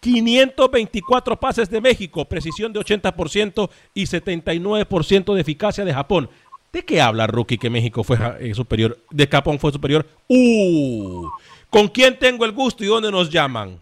[0.00, 6.28] 524 pases de México, precisión de 80% y 79% de eficacia de Japón.
[6.72, 10.06] ¿De qué habla Rookie que México fue eh, superior, de Japón fue superior?
[10.28, 11.28] Uh,
[11.70, 13.78] ¿Con quién tengo el gusto y dónde nos llaman?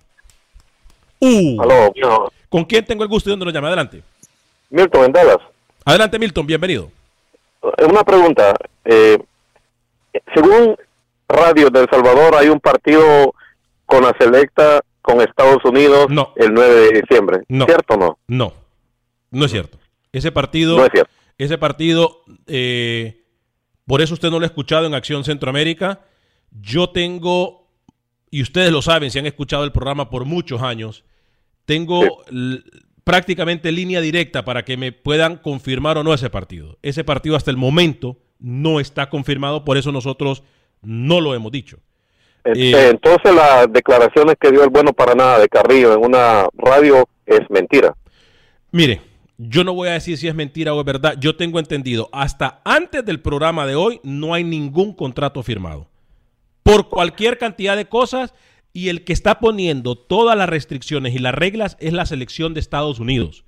[1.19, 1.57] Uh,
[2.49, 3.69] ¿Con quién tengo el gusto y dónde nos llaman?
[3.69, 4.03] Adelante.
[4.71, 5.39] Milton, en Dallas.
[5.85, 6.91] Adelante, Milton, bienvenido.
[7.63, 8.55] Una pregunta.
[8.85, 9.19] Eh,
[10.35, 10.77] según
[11.33, 13.35] Radio del Salvador hay un partido
[13.87, 17.41] con la selecta con Estados Unidos el 9 de diciembre.
[17.49, 18.19] ¿Cierto o no?
[18.29, 18.55] No,
[19.31, 19.79] no es cierto.
[20.13, 20.87] Ese partido,
[21.39, 23.25] ese partido, eh,
[23.87, 26.01] por eso usted no lo ha escuchado en Acción Centroamérica.
[26.51, 27.71] Yo tengo,
[28.31, 31.05] y ustedes lo saben, si han escuchado el programa por muchos años,
[31.65, 32.25] tengo
[33.05, 36.79] prácticamente línea directa para que me puedan confirmar o no ese partido.
[36.83, 40.43] Ese partido hasta el momento no está confirmado, por eso nosotros
[40.83, 41.79] no lo hemos dicho.
[42.45, 46.49] Este, eh, entonces las declaraciones que dio el bueno para nada de Carrillo en una
[46.55, 47.95] radio es mentira.
[48.73, 49.01] Mire,
[49.39, 51.15] yo no voy a decir si es mentira o es verdad.
[51.19, 55.89] Yo tengo entendido, hasta antes del programa de hoy no hay ningún contrato firmado.
[56.63, 58.35] Por cualquier cantidad de cosas
[58.73, 62.61] y el que está poniendo todas las restricciones y las reglas es la selección de
[62.61, 63.45] Estados Unidos.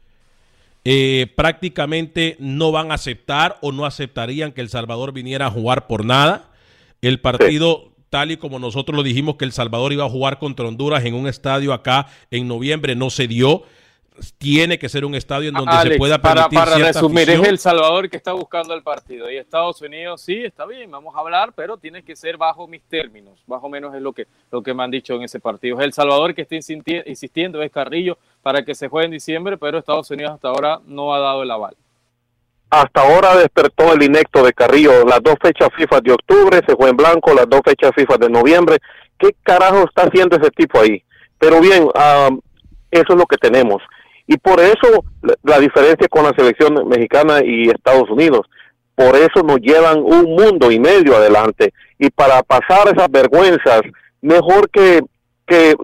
[0.84, 5.86] Eh, prácticamente no van a aceptar o no aceptarían que El Salvador viniera a jugar
[5.86, 6.50] por nada.
[7.08, 10.66] El partido, tal y como nosotros lo dijimos, que El Salvador iba a jugar contra
[10.66, 13.62] Honduras en un estadio acá en noviembre, no se dio.
[14.38, 17.58] Tiene que ser un estadio en donde se pueda permitir para, para resumir es el
[17.58, 19.28] Salvador que está buscando el partido.
[19.30, 22.82] Y Estados Unidos sí está bien vamos a hablar pero tiene que ser bajo mis
[22.84, 23.42] términos.
[23.48, 25.80] Más o menos es lo que lo que me han dicho en ese partido.
[25.80, 29.78] Es el Salvador que está insistiendo es Carrillo para que se juegue en diciembre pero
[29.78, 31.74] Estados Unidos hasta ahora no ha dado el aval
[32.82, 36.90] hasta ahora despertó el inecto de Carrillo las dos fechas FIFA de octubre se fue
[36.90, 38.78] en blanco las dos fechas FIFA de noviembre
[39.18, 41.02] qué carajo está haciendo ese tipo ahí
[41.38, 42.30] pero bien ah,
[42.90, 43.82] eso es lo que tenemos
[44.26, 45.04] y por eso
[45.42, 48.46] la, diferencia con la selección mexicana y Estados Unidos.
[48.94, 51.74] Por eso nos llevan un mundo y medio adelante.
[51.98, 53.82] Y para pasar esas vergüenzas,
[54.22, 55.02] mejor que,
[55.46, 55.74] que,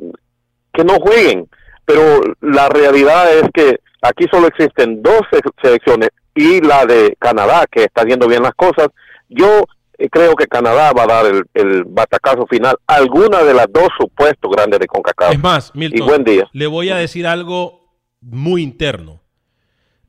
[0.72, 1.48] que no jueguen.
[1.84, 5.22] Pero la realidad es que aquí solo existen dos
[5.62, 8.88] selecciones y la de Canadá, que está haciendo bien las cosas.
[9.28, 9.64] Yo
[9.98, 13.88] eh, creo que Canadá va a dar el, el, batacazo final alguna de las dos
[13.98, 15.32] supuestos grandes de CONCACAF.
[15.32, 16.48] Es más, Milton, y buen día.
[16.52, 17.80] le voy a decir algo
[18.20, 19.20] muy interno.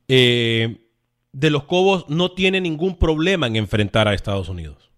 [0.08, 0.78] Eh,
[1.32, 4.90] de los Cobos no tiene ningún problema en enfrentar a Estados Unidos.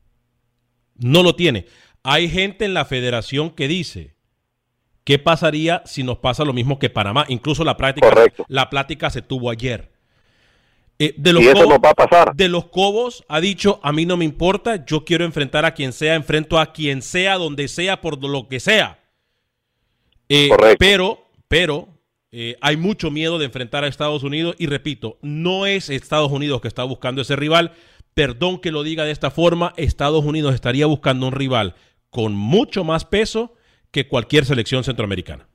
[0.96, 1.66] No lo tiene.
[2.02, 4.13] Hay gente en la federación que dice,
[5.04, 7.24] ¿qué pasaría si nos pasa lo mismo que Panamá?
[7.28, 8.12] Incluso la práctica,
[8.48, 9.92] la plática se tuvo ayer.
[10.98, 12.34] Eh, de los y eso va a pasar.
[12.34, 15.92] De los Cobos ha dicho, a mí no me importa, yo quiero enfrentar a quien
[15.92, 19.00] sea, enfrento a quien sea, donde sea, por lo que sea.
[20.28, 21.88] Eh, pero, pero,
[22.30, 26.60] eh, hay mucho miedo de enfrentar a Estados Unidos y repito, no es Estados Unidos
[26.60, 27.72] que está buscando ese rival.
[28.14, 31.74] Perdón que lo diga de esta forma, Estados Unidos estaría buscando un rival
[32.10, 33.54] con mucho más peso
[33.94, 35.46] que cualquier selección centroamericana.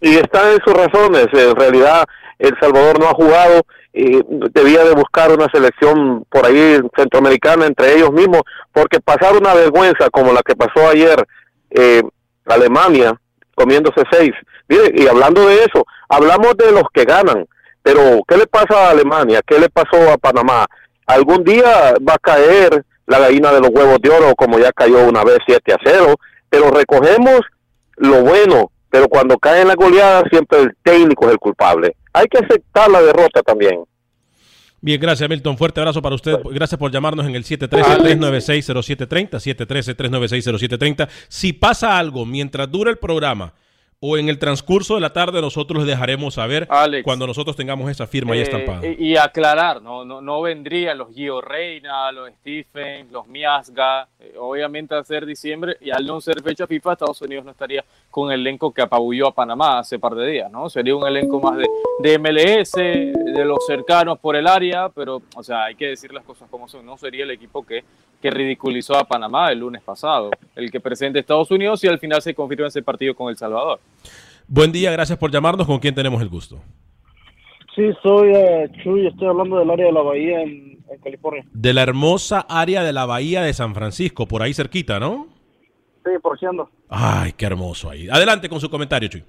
[0.00, 1.26] Y está en sus razones.
[1.34, 2.04] En realidad,
[2.38, 3.62] El Salvador no ha jugado.
[3.92, 4.20] y
[4.54, 10.08] debía de buscar una selección por ahí centroamericana entre ellos mismos, porque pasar una vergüenza
[10.10, 11.26] como la que pasó ayer
[11.70, 12.00] eh,
[12.46, 13.20] Alemania,
[13.56, 14.30] comiéndose seis,
[14.68, 17.48] y hablando de eso, hablamos de los que ganan,
[17.82, 19.40] pero ¿qué le pasa a Alemania?
[19.44, 20.66] ¿Qué le pasó a Panamá?
[21.06, 25.04] Algún día va a caer la gallina de los huevos de oro, como ya cayó
[25.08, 26.14] una vez 7 a 0,
[26.50, 27.40] pero recogemos
[27.96, 31.96] lo bueno, pero cuando cae en la goleada siempre el técnico es el culpable.
[32.12, 33.84] Hay que aceptar la derrota también.
[34.82, 35.58] Bien, gracias Milton.
[35.58, 36.38] Fuerte abrazo para usted.
[36.52, 39.38] Gracias por llamarnos en el 713-396-0730.
[39.38, 41.08] 713-396-0730.
[41.28, 43.52] Si pasa algo mientras dura el programa
[44.02, 46.66] o en el transcurso de la tarde nosotros les dejaremos saber
[47.04, 48.80] cuando nosotros tengamos esa firma y estampada.
[48.82, 54.34] Eh, y, aclarar, no, no, no vendrían los Gio Reina, los Stephen, los Miasga, eh,
[54.38, 58.32] obviamente a ser diciembre y al no ser fecha FIFA, Estados Unidos no estaría con
[58.32, 60.70] el elenco que apabulló a Panamá hace par de días, ¿no?
[60.70, 61.66] Sería un elenco más de,
[61.98, 66.24] de MLS, de los cercanos por el área, pero, o sea, hay que decir las
[66.24, 67.84] cosas como son, no sería el equipo que,
[68.20, 72.20] que ridiculizó a Panamá el lunes pasado, el que presenta Estados Unidos y al final
[72.20, 73.80] se confirma ese partido con El Salvador.
[74.46, 75.66] Buen día, gracias por llamarnos.
[75.66, 76.58] ¿Con quién tenemos el gusto?
[77.74, 81.44] Sí, soy uh, Chuy, estoy hablando del área de la Bahía en, California.
[81.52, 85.28] De la hermosa área de la Bahía de San Francisco, por ahí cerquita, ¿no?
[86.04, 86.68] Sí, por ando.
[86.88, 88.08] Ay, qué hermoso ahí.
[88.10, 89.22] Adelante con su comentario, Chuy.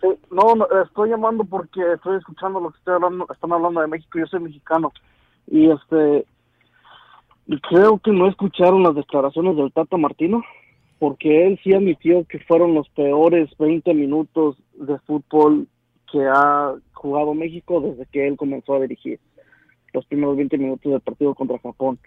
[0.00, 4.18] Sí, no, estoy llamando porque estoy escuchando lo que estoy hablando, están hablando de México.
[4.18, 4.92] Yo soy mexicano
[5.46, 6.26] y este
[7.60, 10.42] creo que no escucharon las declaraciones del Tata Martino
[10.98, 15.66] porque él sí admitió que fueron los peores 20 minutos de fútbol
[16.10, 19.20] que ha jugado México desde que él comenzó a dirigir.
[19.92, 21.98] Los primeros 20 minutos del partido contra Japón.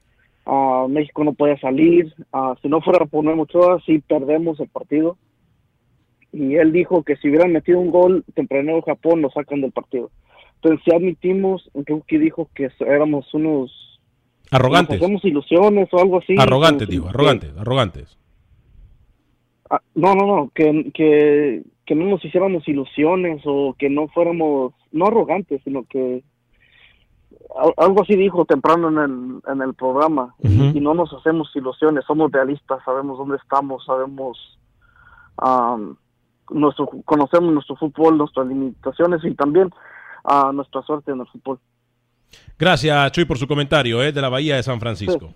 [0.46, 2.14] Uh, México no podía salir.
[2.34, 3.46] Uh, si no fuera por Memo
[3.86, 5.18] sí perdemos el partido.
[6.32, 10.10] Y él dijo que si hubieran metido un gol temprano Japón, lo sacan del partido.
[10.56, 11.70] Entonces, si admitimos,
[12.08, 13.87] que dijo que éramos unos.
[14.52, 15.02] Arrogantes.
[15.02, 16.36] Hacemos ilusiones o algo así.
[16.38, 18.18] Arrogantes, dijo, arrogantes, arrogantes.
[19.70, 24.74] Ah, no, no, no, que, que, que no nos hiciéramos ilusiones o que no fuéramos,
[24.92, 26.24] no arrogantes, sino que
[27.78, 32.32] algo así dijo temprano en el, en el programa y no nos hacemos ilusiones, somos
[32.32, 34.60] realistas, sabemos dónde estamos, sabemos,
[36.50, 39.70] nuestro, conocemos nuestro fútbol, nuestras limitaciones y también
[40.24, 41.60] a nuestra suerte en el fútbol.
[42.58, 45.34] Gracias, Chuy, por su comentario eh, de la Bahía de San Francisco.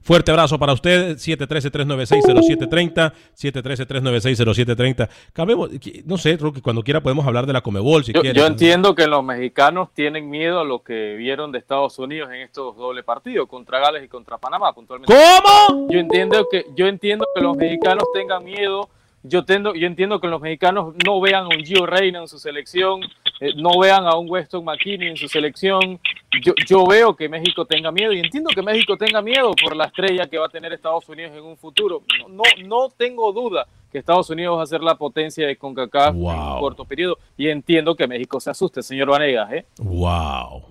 [0.00, 5.08] Fuerte abrazo para usted, 713-396-0730, 713-396-0730.
[5.34, 5.68] Cambiemos,
[6.06, 8.38] no sé, cuando quiera podemos hablar de la Comebol si Yo, quiere.
[8.38, 12.40] yo entiendo que los mexicanos tienen miedo a lo que vieron de Estados Unidos en
[12.40, 15.12] estos doble partidos contra Gales y contra Panamá puntualmente.
[15.12, 15.88] ¿Cómo?
[15.90, 18.88] Yo entiendo que yo entiendo que los mexicanos tengan miedo.
[19.24, 22.38] Yo entiendo, yo entiendo que los mexicanos no vean a un Gio Reyna en su
[22.38, 23.00] selección,
[23.40, 26.00] eh, no vean a un Weston McKinney en su selección.
[26.42, 29.86] Yo, yo veo que México tenga miedo y entiendo que México tenga miedo por la
[29.86, 32.02] estrella que va a tener Estados Unidos en un futuro.
[32.20, 36.14] No, no, no tengo duda que Estados Unidos va a ser la potencia de CONCACAF
[36.14, 39.52] en un corto periodo y entiendo que México se asuste, señor Vanegas.
[39.52, 39.66] ¿eh?
[39.78, 40.62] Wow.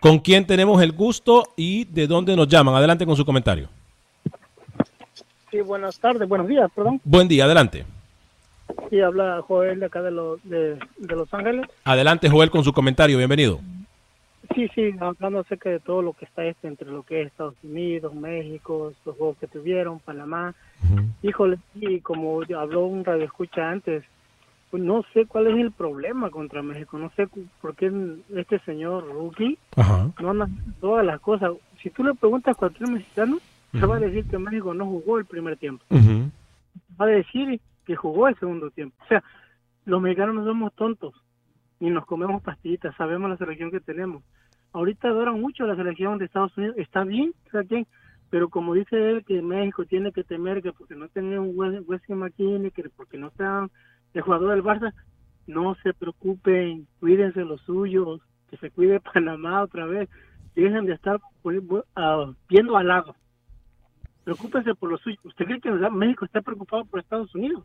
[0.00, 2.74] ¿Con quién tenemos el gusto y de dónde nos llaman?
[2.74, 3.68] Adelante con su comentario.
[5.50, 7.00] Sí, buenas tardes, buenos días, perdón.
[7.04, 7.84] Buen día, adelante.
[8.90, 11.66] Sí, habla Joel de acá de, los de, de Los Ángeles.
[11.84, 13.18] Adelante, Joel, con su comentario.
[13.18, 13.60] Bienvenido.
[14.54, 17.54] Sí, sí, hablando acerca de todo lo que está este entre lo que es Estados
[17.62, 20.54] Unidos, México, los juegos que tuvieron, Panamá.
[21.22, 24.04] Híjole, y como habló un radio escucha antes,
[24.70, 27.28] pues no sé cuál es el problema contra México, no sé
[27.60, 27.92] por qué
[28.36, 29.58] este señor Rookie
[30.20, 30.48] no anda
[30.80, 31.52] todas las cosas.
[31.82, 33.38] Si tú le preguntas a cualquier mexicano,
[33.72, 35.84] se va a decir que México no jugó el primer tiempo.
[37.00, 38.96] Va a decir que jugó el segundo tiempo.
[39.04, 39.22] O sea,
[39.84, 41.14] los mexicanos no somos tontos,
[41.80, 44.22] ni nos comemos pastillitas, sabemos la selección que tenemos.
[44.72, 47.86] Ahorita adoran mucho la selección de Estados Unidos, está bien, está bien,
[48.30, 51.84] pero como dice él que México tiene que temer que porque no tenga un Wes-
[51.86, 53.68] Wesley McKinney, que porque no sea
[54.14, 54.94] el jugador del Barça,
[55.46, 60.08] no se preocupen, cuídense los suyos, que se cuide Panamá otra vez,
[60.54, 61.20] dejen de estar
[61.96, 63.16] ah, viendo al lado.
[64.24, 65.24] Preocúpense por los suyos.
[65.24, 67.64] ¿Usted cree que México está preocupado por Estados Unidos?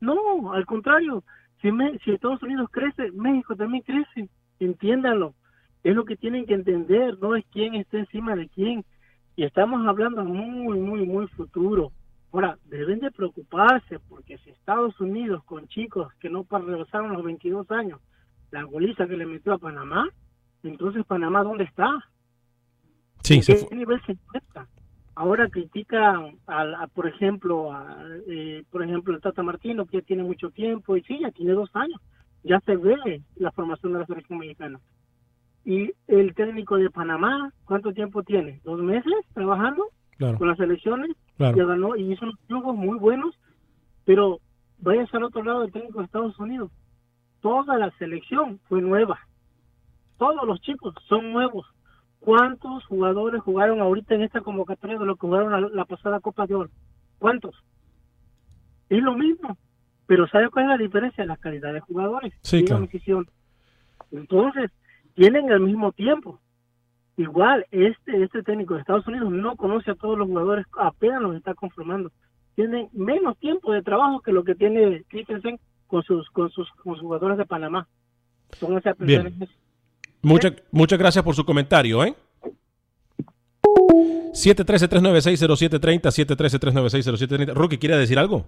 [0.00, 1.22] No, al contrario.
[1.60, 4.28] Si, Me- si Estados Unidos crece, México también crece.
[4.58, 5.34] Entiéndanlo.
[5.82, 8.84] Es lo que tienen que entender, no es quién está encima de quién.
[9.36, 11.92] Y estamos hablando muy, muy, muy futuro.
[12.32, 17.24] Ahora, deben de preocuparse porque si Estados Unidos con chicos que no pa- rebasaron los
[17.24, 18.00] 22 años,
[18.50, 20.08] la goliza que le metió a Panamá,
[20.62, 21.90] entonces Panamá, ¿dónde está?
[23.22, 24.66] Sí, ¿En se qué nivel se encuentra?
[25.20, 27.94] Ahora critican, al- a, por ejemplo, a,
[28.26, 31.52] eh, por ejemplo, el Tata Martino, que ya tiene mucho tiempo, y sí, ya tiene
[31.52, 32.00] dos años,
[32.42, 34.80] ya se ve la formación de la selección mexicana.
[35.62, 38.60] Y el técnico de Panamá, ¿cuánto tiempo tiene?
[38.64, 39.84] ¿Dos meses trabajando
[40.16, 40.38] Claro.
[40.38, 41.10] con las selecciones?
[41.36, 41.54] Claro.
[41.54, 43.38] Ya ganó y hizo unos triunfos muy buenos,
[44.06, 44.38] pero
[44.78, 46.70] vayas al otro lado del técnico de Estados Unidos.
[47.42, 49.18] Toda la selección fue nueva.
[50.16, 51.66] Todos los chicos son nuevos.
[52.20, 56.46] ¿Cuántos jugadores jugaron ahorita en esta convocatoria de lo que jugaron la, la pasada Copa
[56.46, 56.70] de Oro?
[57.18, 57.54] ¿Cuántos?
[58.90, 59.56] Es lo mismo.
[60.06, 61.24] Pero ¿sabe cuál es la diferencia?
[61.24, 62.34] La calidad de jugadores.
[62.42, 62.86] Sí, claro.
[64.10, 64.70] Entonces,
[65.14, 66.40] tienen el mismo tiempo.
[67.16, 71.36] Igual, este, este técnico de Estados Unidos no conoce a todos los jugadores, apenas los
[71.36, 72.10] está conformando.
[72.54, 76.94] Tienen menos tiempo de trabajo que lo que tiene Christensen con sus, con sus, con
[76.94, 77.86] sus jugadores de Panamá.
[78.58, 79.34] Pónganse a pensar Bien.
[79.36, 79.52] en eso.
[80.22, 82.14] Muchas, muchas gracias por su comentario, ¿eh?
[84.32, 87.54] 713-396-0730, 713-396-0730.
[87.54, 88.44] Rookie, ¿quiere decir algo?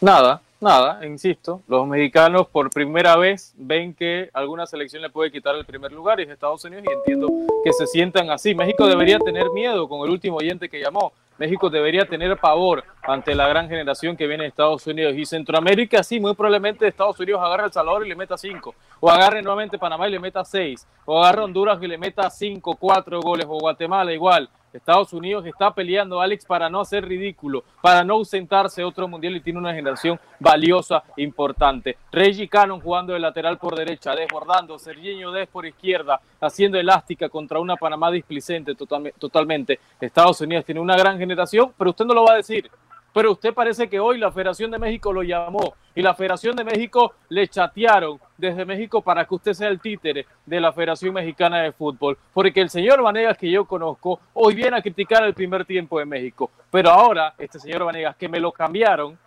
[0.00, 1.62] Nada, nada, insisto.
[1.66, 6.20] Los mexicanos por primera vez ven que alguna selección le puede quitar el primer lugar
[6.20, 7.28] y es Estados Unidos y entiendo
[7.64, 8.54] que se sientan así.
[8.54, 11.12] México debería tener miedo con el último oyente que llamó.
[11.38, 16.02] México debería tener pavor ante la gran generación que viene de Estados Unidos y Centroamérica,
[16.02, 19.78] sí, muy probablemente Estados Unidos agarre El Salvador y le meta cinco, o agarre nuevamente
[19.78, 23.58] Panamá y le meta seis, o agarre Honduras y le meta cinco, cuatro goles, o
[23.58, 24.48] Guatemala igual.
[24.72, 29.40] Estados Unidos está peleando, Alex, para no hacer ridículo, para no ausentarse otro mundial y
[29.40, 31.96] tiene una generación valiosa, importante.
[32.12, 37.58] Reggie Cannon jugando de lateral por derecha, desbordando, Serginho Des por izquierda, haciendo elástica contra
[37.58, 39.80] una Panamá displicente totalme- totalmente.
[40.00, 42.70] Estados Unidos tiene una gran generación, pero usted no lo va a decir.
[43.16, 46.64] Pero usted parece que hoy la Federación de México lo llamó y la Federación de
[46.64, 51.62] México le chatearon desde México para que usted sea el títere de la Federación Mexicana
[51.62, 52.18] de Fútbol.
[52.34, 56.04] Porque el señor Vanegas que yo conozco hoy viene a criticar el primer tiempo de
[56.04, 56.50] México.
[56.70, 59.18] Pero ahora, este señor Vanegas que me lo cambiaron,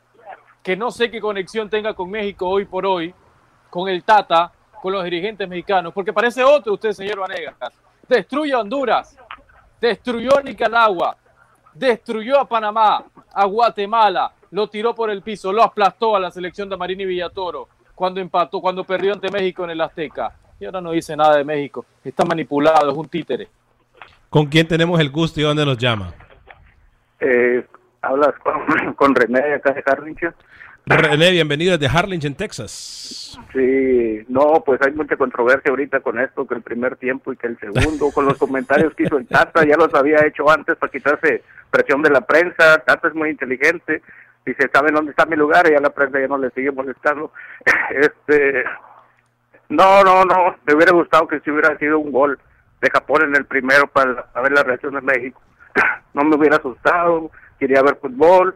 [0.61, 3.11] que no sé qué conexión tenga con México hoy por hoy,
[3.71, 4.51] con el Tata,
[4.83, 7.55] con los dirigentes mexicanos, porque parece otro usted, señor Vanegas.
[8.07, 9.17] Destruye Honduras,
[9.81, 11.17] destruyó Nicaragua,
[11.79, 16.69] destruyó a Panamá, a Guatemala, lo tiró por el piso, lo aplastó a la selección
[16.69, 20.33] de Marini Villatoro cuando empató, cuando perdió ante México en el Azteca.
[20.59, 21.85] Y ahora no dice nada de México.
[22.03, 23.47] Está manipulado, es un títere.
[24.29, 26.13] ¿Con quién tenemos el gusto y dónde nos llama?
[27.19, 27.65] Eh,
[28.01, 29.83] hablas con, con René acá de.
[30.97, 33.39] René, bienvenido desde Harlingen, Texas.
[33.53, 37.45] Sí, no, pues hay mucha controversia ahorita con esto, que el primer tiempo y que
[37.45, 40.91] el segundo, con los comentarios que hizo el Tata, ya los había hecho antes para
[40.91, 44.01] quitarse presión de la prensa, Tata es muy inteligente,
[44.43, 45.67] dice, ¿saben dónde está mi lugar?
[45.67, 47.31] Y ya la prensa ya no le sigue molestando.
[47.91, 48.63] Este,
[49.69, 52.39] no, no, no, me hubiera gustado que si hubiera sido un gol
[52.81, 55.39] de Japón en el primero para ver la reacción de México.
[56.15, 57.29] No me hubiera asustado,
[57.59, 58.55] quería ver fútbol,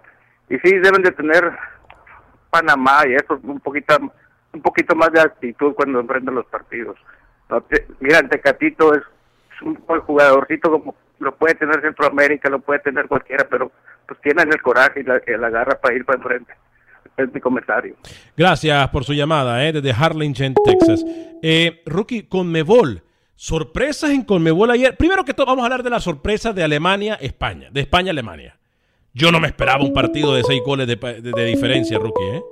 [0.49, 1.53] y sí, deben de tener
[2.53, 3.95] Panamá y eso, un poquito,
[4.53, 6.95] un poquito más de actitud cuando enfrentan los partidos.
[7.99, 9.01] Mira, Tecatito es,
[9.55, 13.71] es un jugadorcito como lo puede tener Centroamérica, lo puede tener cualquiera, pero
[14.07, 16.53] pues tienen el coraje y la, la garra para ir para enfrente.
[17.17, 17.95] Es mi comentario.
[18.37, 19.71] Gracias por su llamada, ¿eh?
[19.71, 21.03] desde Harlingen, Texas.
[21.41, 23.03] Eh, Rookie, Conmebol.
[23.35, 24.95] Sorpresas en Conmebol ayer.
[24.95, 27.69] Primero que todo, vamos a hablar de la sorpresa de Alemania-España.
[27.71, 28.57] De España-Alemania.
[29.15, 32.23] Yo no me esperaba un partido de seis goles de, diferencia, Rookie.
[32.23, 32.43] ¿eh?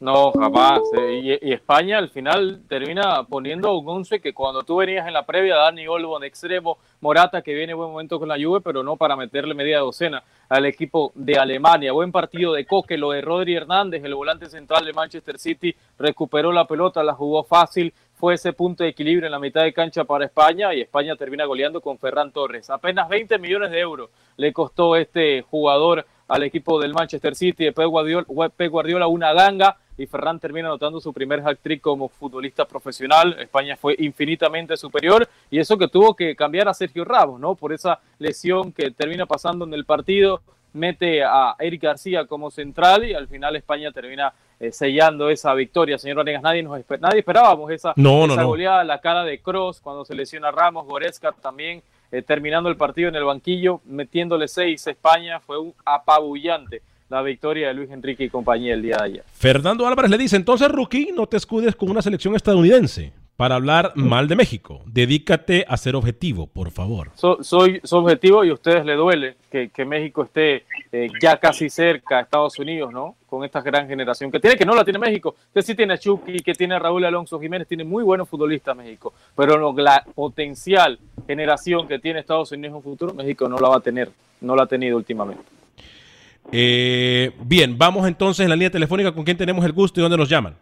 [0.00, 0.80] No, jamás.
[1.22, 5.24] Y, y España al final termina poniendo un once que cuando tú venías en la
[5.24, 8.96] previa, Dani Olmo en extremo, Morata que viene buen momento con la Juve, pero no
[8.96, 11.92] para meterle media docena al equipo de Alemania.
[11.92, 16.50] Buen partido de Coque, lo de Rodri Hernández, el volante central de Manchester City, recuperó
[16.50, 20.02] la pelota, la jugó fácil, fue ese punto de equilibrio en la mitad de cancha
[20.02, 22.70] para España y España termina goleando con Ferran Torres.
[22.70, 27.72] Apenas 20 millones de euros le costó este jugador al equipo del Manchester City de
[27.72, 28.26] Pep Guardiola,
[28.56, 33.36] Pep Guardiola una ganga y Ferran termina anotando su primer hat-trick como futbolista profesional.
[33.38, 37.54] España fue infinitamente superior y eso que tuvo que cambiar a Sergio Ramos, ¿no?
[37.54, 40.40] Por esa lesión que termina pasando en el partido,
[40.72, 45.98] mete a Eric García como central y al final España termina eh, sellando esa victoria.
[45.98, 48.48] Señor Vanegas, nadie, nos esper- nadie esperábamos esa, No, no, esa no.
[48.48, 51.82] goleada, la cara de Cross cuando se lesiona Ramos, Goretzka también
[52.14, 57.22] eh, terminando el partido en el banquillo, metiéndole seis a España, fue un apabullante la
[57.22, 59.24] victoria de Luis Enrique y compañía el día de ayer.
[59.32, 63.92] Fernando Álvarez le dice, entonces, Rookie, no te escudes con una selección estadounidense para hablar
[63.96, 64.82] mal de México.
[64.86, 67.10] Dedícate a ser objetivo, por favor.
[67.14, 71.38] So- soy, soy objetivo y a ustedes le duele que, que México esté eh, ya
[71.38, 73.16] casi cerca a Estados Unidos, ¿no?
[73.28, 75.34] Con esta gran generación que tiene, que no la tiene México.
[75.48, 78.76] Usted sí tiene a Chucky, que tiene a Raúl Alonso Jiménez, tiene muy buenos futbolistas
[78.76, 83.58] México, pero no, la potencial generación que tiene Estados Unidos en un futuro, México no
[83.58, 84.10] la va a tener,
[84.40, 85.42] no la ha tenido últimamente.
[86.52, 90.18] Eh, bien, vamos entonces en la línea telefónica con quién tenemos el gusto y dónde
[90.18, 90.54] nos llaman.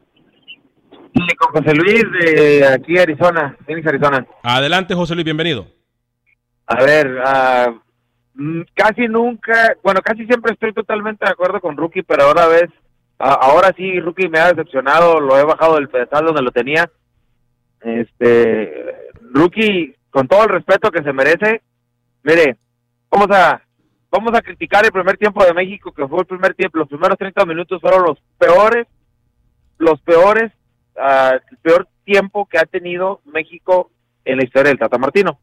[1.38, 4.26] Con José Luis de aquí Arizona, Phoenix, Arizona.
[4.42, 5.66] Adelante, José Luis, bienvenido.
[6.66, 7.22] A ver,
[8.34, 12.70] mm, casi nunca, bueno, casi siempre estoy totalmente de acuerdo con Rookie, pero ahora ves,
[13.18, 16.90] ahora sí Rookie me ha decepcionado, lo he bajado del pedestal donde lo tenía.
[17.80, 21.62] Este, Rookie, con todo el respeto que se merece,
[22.22, 22.56] mire,
[23.10, 23.60] vamos a
[24.10, 27.16] vamos a criticar el primer tiempo de México, que fue el primer tiempo, los primeros
[27.16, 28.86] 30 minutos fueron los peores,
[29.78, 30.52] los peores,
[30.96, 33.90] ah, el peor tiempo que ha tenido México
[34.24, 35.38] en la historia del Tata Martino.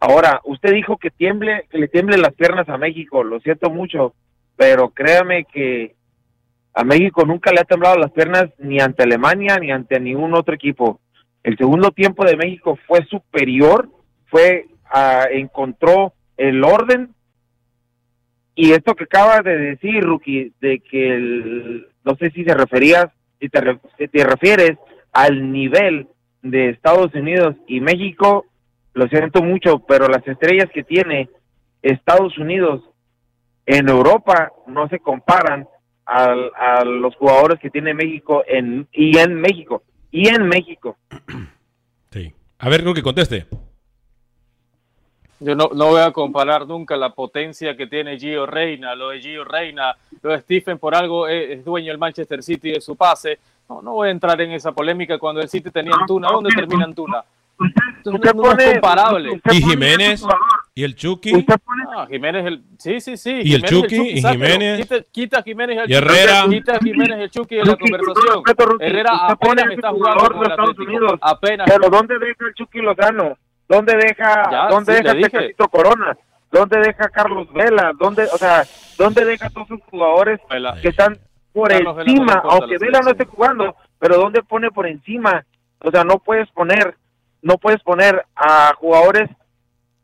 [0.00, 4.14] Ahora, usted dijo que tiemble, que le tiemblen las piernas a México, lo siento mucho,
[4.56, 5.94] pero créame que
[6.72, 10.54] a México nunca le ha temblado las piernas ni ante Alemania ni ante ningún otro
[10.54, 11.00] equipo.
[11.42, 13.90] El segundo tiempo de México fue superior,
[14.28, 17.14] fue ah, encontró el orden
[18.54, 23.06] y esto que acabas de decir, Rookie, de que el- no sé si se referías,
[23.40, 24.78] si te, si te refieres
[25.12, 26.06] al nivel
[26.42, 28.46] de Estados Unidos y México,
[28.94, 31.28] lo siento mucho, pero las estrellas que tiene
[31.82, 32.82] Estados Unidos
[33.66, 35.66] en Europa no se comparan
[36.06, 40.96] al- a, los jugadores que tiene México en y en México y en México.
[42.62, 43.46] A ver, Rookie, conteste.
[45.40, 49.20] Yo no, no voy a comparar nunca la potencia que tiene Gio Reina, lo de
[49.20, 52.94] Gio Reina, lo de Stephen por algo es, es dueño del Manchester City de su
[52.94, 53.38] pase.
[53.68, 56.28] No, no voy a entrar en esa polémica cuando el City tenía Antuna.
[56.30, 57.24] ¿Dónde termina Antuna?
[57.60, 59.40] Entonces, no, no es comparable.
[59.52, 60.24] Y Jiménez
[60.74, 61.46] y el Chucky.
[61.94, 64.22] Ah, Jiménez el sí sí sí Y el Jiménez Chucky, y.
[64.22, 64.88] Jiménez.
[65.10, 66.44] quita, Jiménez y Herrera.
[66.48, 68.42] Quita Jiménez el Chucky de la conversación
[68.80, 72.46] Herrera apenas está jugador jugando de con el Estados Atlético Unidos, apenas Pero ¿dónde deja
[72.46, 73.36] el Chucky Lozano?
[73.70, 75.14] ¿Dónde deja, Ya, dónde sí, deja.
[75.14, 76.16] Tecatito Corona?
[76.50, 77.92] ¿Dónde deja Carlos Vela?
[77.96, 78.64] ¿Dónde, o sea,
[78.98, 80.40] dónde deja todos esos jugadores
[80.82, 81.16] que están
[81.52, 82.42] por Carlos Vela encima?
[82.42, 85.46] aunque la Vela no esté jugando, pero ¿dónde pone por encima?
[85.78, 86.96] O sea, no puedes poner,
[87.42, 89.30] no puedes poner a jugadores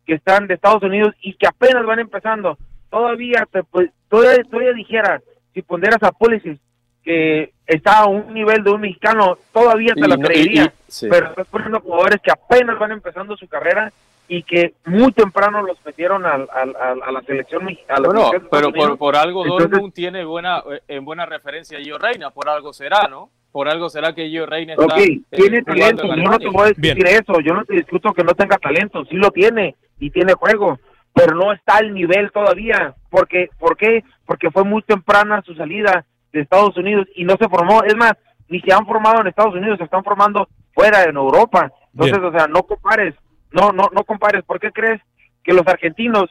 [0.06, 2.56] que están de Estados Unidos y que apenas van empezando.
[2.88, 5.20] Todavía te pues, todavía, todavía dijera,
[5.54, 6.60] si pondieras a Pulisic
[7.06, 10.64] que está a un nivel de un mexicano, todavía te Y lo no- creería.
[10.64, 11.06] y- sí.
[11.08, 13.92] Pero estás poniendo jugadores que apenas van empezando su carrera
[14.26, 18.00] y que muy temprano los metieron al, al- al- a la selección mexicana.
[18.08, 22.48] Bueno, pero por, por algo Dortmund tiene buena en buena referencia a Gio Reina, por
[22.48, 23.30] algo será, ¿no?
[23.52, 26.48] Por algo será que Gio Reina está Ok, eh, tiene talento, en yo no te
[26.48, 29.76] voy a decir eso, yo no te discuto que no tenga talento, sí lo tiene
[30.00, 30.80] y tiene juego,
[31.14, 34.02] pero no está al nivel todavía, porque ¿por qué?
[34.26, 36.04] Porque fue muy temprana su salida
[36.36, 38.12] de Estados Unidos y no se formó, es más,
[38.48, 41.72] ni se han formado en Estados Unidos, se están formando fuera en Europa.
[41.92, 43.14] Entonces, o sea, no compares,
[43.50, 45.00] no no no compares, ¿por qué crees
[45.42, 46.24] que los argentinos,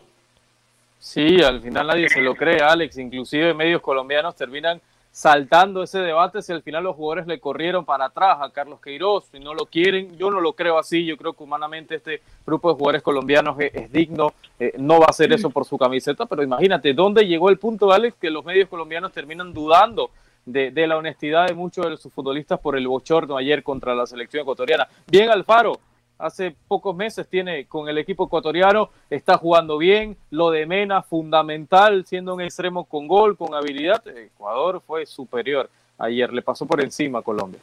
[1.00, 2.98] Sí, al final nadie se lo cree, Alex.
[2.98, 4.80] Inclusive medios colombianos terminan
[5.12, 9.26] saltando ese debate si al final los jugadores le corrieron para atrás a Carlos Queiroz
[9.34, 10.16] y no lo quieren.
[10.18, 11.04] Yo no lo creo así.
[11.04, 14.34] Yo creo que humanamente este grupo de jugadores colombianos es, es digno.
[14.60, 17.92] Eh, no va a hacer eso por su camiseta, pero imagínate dónde llegó el punto,
[17.92, 20.12] Alex, que los medios colombianos terminan dudando
[20.46, 24.06] de, de la honestidad de muchos de sus futbolistas por el bochorno ayer contra la
[24.06, 24.88] selección ecuatoriana.
[25.08, 25.80] Bien Alfaro,
[26.18, 32.06] hace pocos meses tiene con el equipo ecuatoriano, está jugando bien, lo de Mena fundamental,
[32.06, 37.20] siendo un extremo con gol, con habilidad, Ecuador fue superior ayer, le pasó por encima
[37.20, 37.60] a Colombia.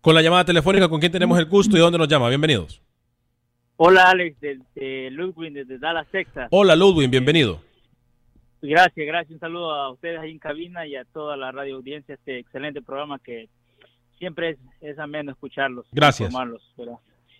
[0.00, 2.28] Con la llamada telefónica, ¿con quién tenemos el gusto y dónde nos llama?
[2.28, 2.80] Bienvenidos.
[3.76, 6.48] Hola Alex, de, de Ludwig desde Dallas, Texas.
[6.50, 7.60] Hola Ludwig, bienvenido.
[8.68, 9.32] Gracias, gracias.
[9.34, 12.82] Un saludo a ustedes ahí en cabina y a toda la radio audiencia, este excelente
[12.82, 13.48] programa que
[14.18, 15.86] siempre es, es ameno escucharlos.
[15.92, 16.32] Gracias.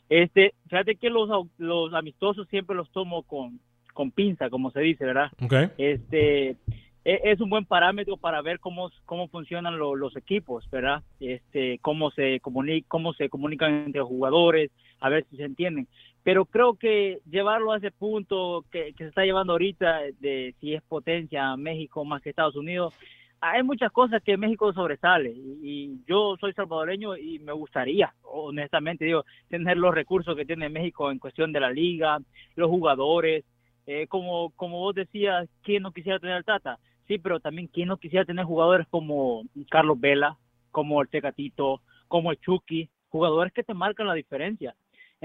[0.08, 3.58] Este, fíjate que los, los amistosos siempre los tomo con,
[3.94, 5.30] con pinza, como se dice, ¿verdad?
[5.42, 5.54] Ok.
[5.78, 11.02] Este, e- es un buen parámetro para ver cómo, cómo funcionan lo- los equipos, ¿verdad?
[11.20, 14.70] Este, cómo se comuni- cómo se comunican entre los jugadores,
[15.04, 15.86] a ver si se entienden.
[16.22, 20.82] Pero creo que llevarlo a ese punto que, se está llevando ahorita de si es
[20.82, 22.94] potencia México más que Estados Unidos,
[23.42, 29.04] hay muchas cosas que México sobresale y, y yo soy salvadoreño y me gustaría, honestamente
[29.04, 32.18] digo, tener los recursos que tiene México en cuestión de la liga,
[32.56, 33.44] los jugadores,
[33.86, 36.78] eh, como, como vos decías, ¿quién no quisiera tener al Tata?
[37.06, 40.38] Sí, pero también ¿quién no quisiera tener jugadores como Carlos Vela,
[40.70, 44.74] como el Tecatito, como el Chucky, jugadores que te marcan la diferencia?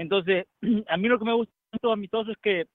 [0.00, 0.46] Entonces,
[0.88, 2.66] a mí lo que me gusta de estos amistosos es que,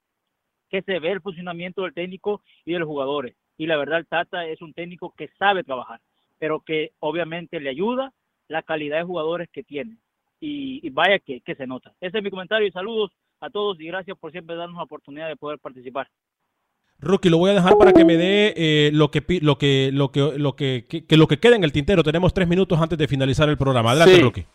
[0.69, 3.35] que se ve el funcionamiento del técnico y de los jugadores.
[3.57, 5.99] Y la verdad, el Tata es un técnico que sabe trabajar,
[6.39, 8.11] pero que obviamente le ayuda
[8.47, 9.97] la calidad de jugadores que tiene.
[10.39, 11.93] Y, y vaya que, que se nota.
[12.01, 15.27] Ese es mi comentario y saludos a todos y gracias por siempre darnos la oportunidad
[15.29, 16.07] de poder participar.
[16.99, 19.89] Rookie, lo voy a dejar para que me dé eh, lo que pi- lo que
[19.91, 22.03] lo que lo que, que- que lo que queda en el tintero.
[22.03, 23.91] Tenemos tres minutos antes de finalizar el programa.
[23.91, 24.21] Adelante, Sí.
[24.21, 24.45] Rookie.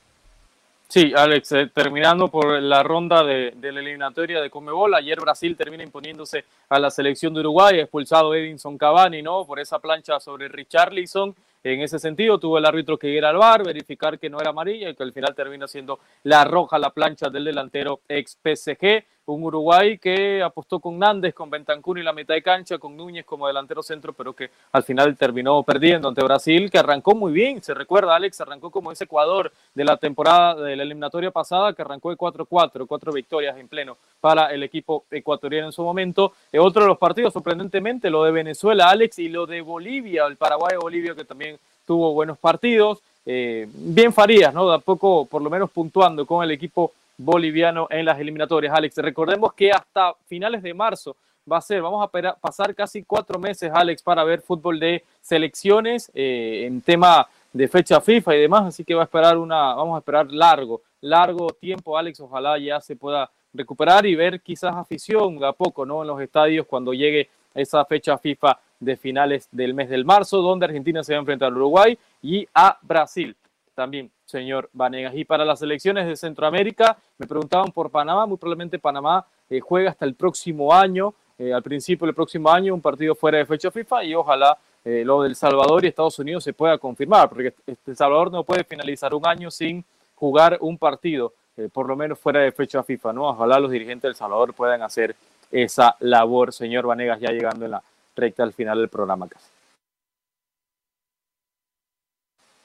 [0.91, 5.85] Sí, Alex, eh, terminando por la ronda de, la eliminatoria de Comebol, ayer Brasil termina
[5.85, 9.47] imponiéndose a la selección de Uruguay, expulsado Edinson Cavani, ¿no?
[9.47, 11.33] Por esa plancha sobre Richarlison.
[11.63, 14.91] En ese sentido, tuvo el árbitro que ir al bar, verificar que no era amarilla
[14.91, 19.05] y que al final termina siendo la roja la plancha del delantero ex PSG.
[19.33, 23.25] Un Uruguay que apostó con Nández, con Bentancur y la mitad de cancha, con Núñez
[23.25, 27.63] como delantero centro, pero que al final terminó perdiendo ante Brasil, que arrancó muy bien.
[27.63, 31.83] Se recuerda, Alex, arrancó como ese Ecuador de la temporada de la eliminatoria pasada, que
[31.83, 36.33] arrancó de 4-4, cuatro victorias en pleno para el equipo ecuatoriano en su momento.
[36.53, 40.37] Eh, otro de los partidos, sorprendentemente, lo de Venezuela, Alex, y lo de Bolivia, el
[40.37, 43.01] Paraguay-Bolivia, que también tuvo buenos partidos.
[43.27, 44.69] Eh, bien Farías, ¿no?
[44.69, 48.75] Tampoco, por lo menos puntuando con el equipo boliviano en las eliminatorias.
[48.75, 51.17] Alex, recordemos que hasta finales de marzo
[51.51, 56.11] va a ser, vamos a pasar casi cuatro meses, Alex, para ver fútbol de selecciones
[56.15, 59.97] eh, en tema de fecha FIFA y demás, así que va a esperar una, vamos
[59.97, 65.43] a esperar largo, largo tiempo, Alex, ojalá ya se pueda recuperar y ver quizás afición
[65.45, 66.03] a poco, ¿no?
[66.03, 70.67] En los estadios cuando llegue esa fecha FIFA de finales del mes del marzo, donde
[70.67, 73.37] Argentina se va a enfrentar a Uruguay y a Brasil
[73.81, 75.15] también, señor Vanegas.
[75.15, 79.89] Y para las elecciones de Centroamérica, me preguntaban por Panamá, muy probablemente Panamá eh, juega
[79.89, 83.71] hasta el próximo año, eh, al principio del próximo año, un partido fuera de fecha
[83.71, 87.97] FIFA y ojalá eh, lo del Salvador y Estados Unidos se pueda confirmar, porque El
[87.97, 89.83] Salvador no puede finalizar un año sin
[90.15, 93.31] jugar un partido, eh, por lo menos fuera de fecha FIFA, ¿no?
[93.31, 95.17] Ojalá los dirigentes del Salvador puedan hacer
[95.51, 97.83] esa labor, señor Vanegas, ya llegando en la
[98.15, 99.50] recta al final del programa casi.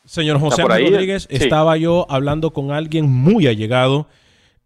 [0.06, 4.08] Señor José Rodríguez, estaba yo hablando con alguien muy allegado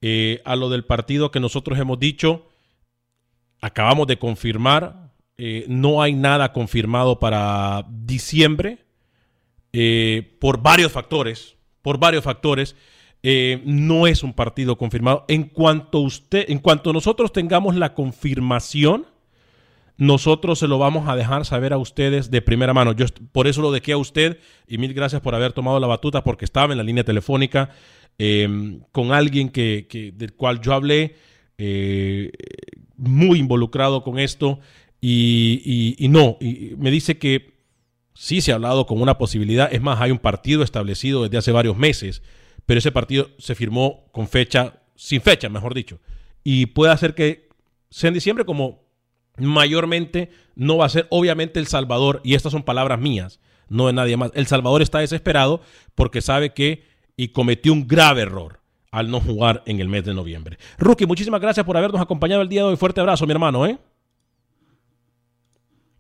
[0.02, 2.48] eh, a lo del partido que nosotros hemos dicho.
[3.62, 8.80] Acabamos de confirmar, eh, no hay nada confirmado para diciembre
[9.72, 12.76] eh, por varios factores, por varios factores.
[13.66, 15.26] no es un partido confirmado.
[15.30, 19.06] En cuanto usted, en cuanto nosotros tengamos la confirmación,
[20.00, 22.94] nosotros se lo vamos a dejar saber a ustedes de primera mano.
[22.94, 26.24] Yo por eso lo dejé a usted y mil gracias por haber tomado la batuta
[26.24, 27.70] porque estaba en la línea telefónica
[28.18, 31.16] em, con alguien que, del cual yo hablé
[31.58, 32.32] eh,
[32.96, 34.62] muy involucrado con esto
[35.02, 36.38] y, no,
[36.78, 37.60] me dice que
[38.14, 39.68] sí se ha hablado con una posibilidad.
[39.70, 42.24] Es más, hay un partido establecido desde hace varios meses,
[42.66, 46.00] pero ese partido se firmó con fecha, sin fecha, mejor dicho.
[46.42, 47.50] Y puede hacer que
[47.90, 48.89] sea en diciembre como
[49.40, 53.94] mayormente no va a ser obviamente El Salvador, y estas son palabras mías, no de
[53.94, 54.32] nadie más.
[54.34, 55.62] El Salvador está desesperado
[55.96, 56.84] porque sabe que
[57.16, 58.60] y cometió un grave error
[58.92, 60.58] al no jugar en el mes de noviembre.
[60.78, 62.78] Rookie, muchísimas gracias por habernos acompañado el día de hoy.
[62.78, 63.78] Fuerte abrazo, mi hermano, ¿eh?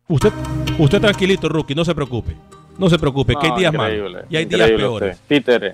[0.08, 0.32] Usted,
[0.80, 2.36] usted tranquilito, Rookie, no se preocupe.
[2.80, 5.22] No se preocupe, que hay días malos y hay días peores.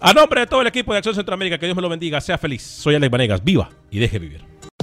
[0.02, 2.38] A nombre de todo el equipo de Acción Centroamérica, que Dios me lo bendiga, sea
[2.40, 2.64] feliz.
[2.64, 4.42] Soy Alex Vanegas, viva y deje vivir.